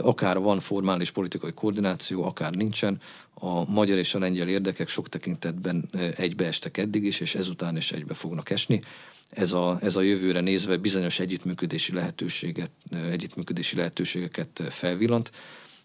[0.00, 3.00] akár van formális politikai koordináció, akár nincsen,
[3.34, 8.14] a magyar és a lengyel érdekek sok tekintetben egybeestek eddig is, és ezután is egybe
[8.14, 8.82] fognak esni
[9.30, 15.32] ez a, ez a jövőre nézve bizonyos együttműködési, lehetőséget, együttműködési lehetőségeket felvillant,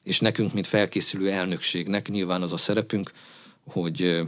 [0.04, 3.12] és nekünk, mint felkészülő elnökségnek nyilván az a szerepünk,
[3.66, 4.24] hogy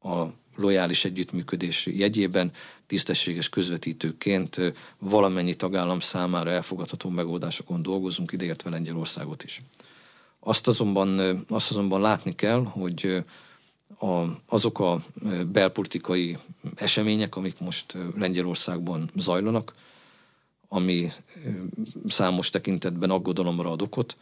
[0.00, 0.26] a
[0.56, 2.52] lojális együttműködés jegyében
[2.86, 4.56] tisztességes közvetítőként
[4.98, 9.60] valamennyi tagállam számára elfogadható megoldásokon dolgozunk, ideértve Lengyelországot is.
[10.40, 13.24] Azt azonban, azt azonban látni kell, hogy
[13.98, 15.00] a, azok a
[15.52, 16.38] belpolitikai
[16.74, 19.74] események, amik most Lengyelországban zajlanak,
[20.68, 21.10] ami
[22.06, 24.16] számos tekintetben aggodalomra ad okot,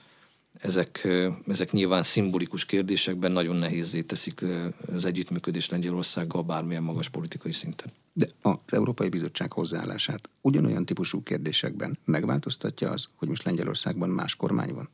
[0.61, 1.09] ezek,
[1.47, 4.45] ezek nyilván szimbolikus kérdésekben nagyon nehézé teszik
[4.93, 7.93] az együttműködés Lengyelországgal bármilyen magas politikai szinten.
[8.12, 14.75] De az Európai Bizottság hozzáállását ugyanolyan típusú kérdésekben megváltoztatja az, hogy most Lengyelországban más kormány
[14.75, 14.89] van?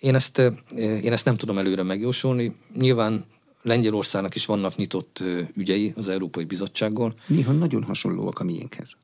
[0.00, 0.38] Én ezt,
[0.76, 2.54] én ezt nem tudom előre megjósolni.
[2.74, 3.24] Nyilván
[3.62, 5.22] Lengyelországnak is vannak nyitott
[5.54, 7.14] ügyei az Európai Bizottsággal.
[7.26, 8.96] Néha nagyon hasonlóak a miénkhez.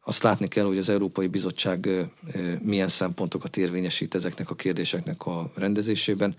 [0.00, 1.88] Azt látni kell, hogy az Európai Bizottság
[2.62, 6.34] milyen szempontokat érvényesít ezeknek a kérdéseknek a rendezésében.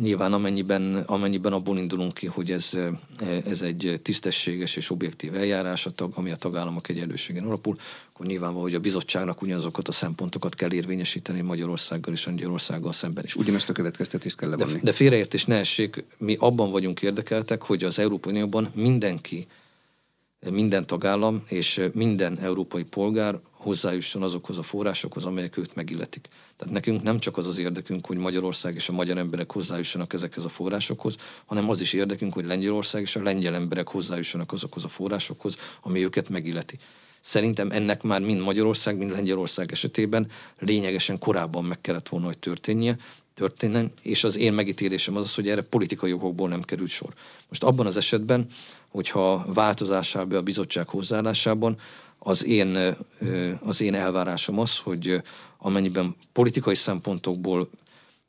[0.00, 2.78] Nyilván amennyiben, amennyiben abból indulunk ki, hogy ez,
[3.46, 7.76] ez egy tisztességes és objektív eljárás, ami a tagállamok egyenlőségen alapul,
[8.12, 13.36] akkor nyilvánvaló, hogy a bizottságnak ugyanazokat a szempontokat kell érvényesíteni Magyarországgal és Angyalországgal szemben is.
[13.36, 14.72] Ugyanezt a következtetést kell levonni.
[14.72, 19.46] De, de félreértés ne essék, mi abban vagyunk érdekeltek, hogy az Európai Unióban mindenki,
[20.50, 26.28] minden tagállam és minden európai polgár hozzájusson azokhoz a forrásokhoz, amelyek őt megilletik.
[26.56, 30.44] Tehát nekünk nem csak az az érdekünk, hogy Magyarország és a magyar emberek hozzájussanak ezekhez
[30.44, 31.16] a forrásokhoz,
[31.46, 36.04] hanem az is érdekünk, hogy Lengyelország és a lengyel emberek hozzájussanak azokhoz a forrásokhoz, ami
[36.04, 36.78] őket megilleti.
[37.20, 42.96] Szerintem ennek már mind Magyarország, mind Lengyelország esetében lényegesen korábban meg kellett volna, hogy történnie,
[43.34, 47.14] történjen, és az én megítélésem az, az, hogy erre politikai jogokból nem került sor.
[47.48, 48.46] Most abban az esetben,
[48.94, 51.76] hogyha változásába a bizottság hozzáállásában,
[52.18, 52.96] az én,
[53.60, 55.22] az én elvárásom az, hogy
[55.58, 57.68] amennyiben politikai szempontokból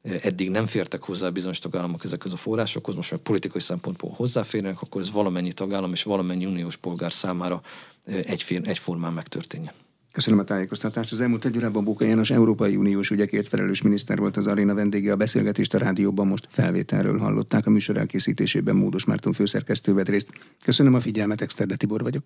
[0.02, 5.02] eddig nem fértek hozzá bizonyos tagállamok ezekhez a forrásokhoz, most már politikai szempontból hozzáférnek, akkor
[5.02, 7.62] ez valamennyi tagállam és valamennyi uniós polgár számára
[8.06, 9.74] egyfér, egyformán megtörténjen.
[10.16, 11.12] Köszönöm a tájékoztatást.
[11.12, 15.12] Az elmúlt egy órában Bóka János Európai Uniós ügyekért felelős miniszter volt az aréna vendége.
[15.12, 17.66] A beszélgetést a rádióban most felvételről hallották.
[17.66, 20.32] A műsor elkészítésében Módos Márton főszerkesztő vett részt.
[20.64, 22.24] Köszönöm a figyelmet, Exterde Tibor vagyok.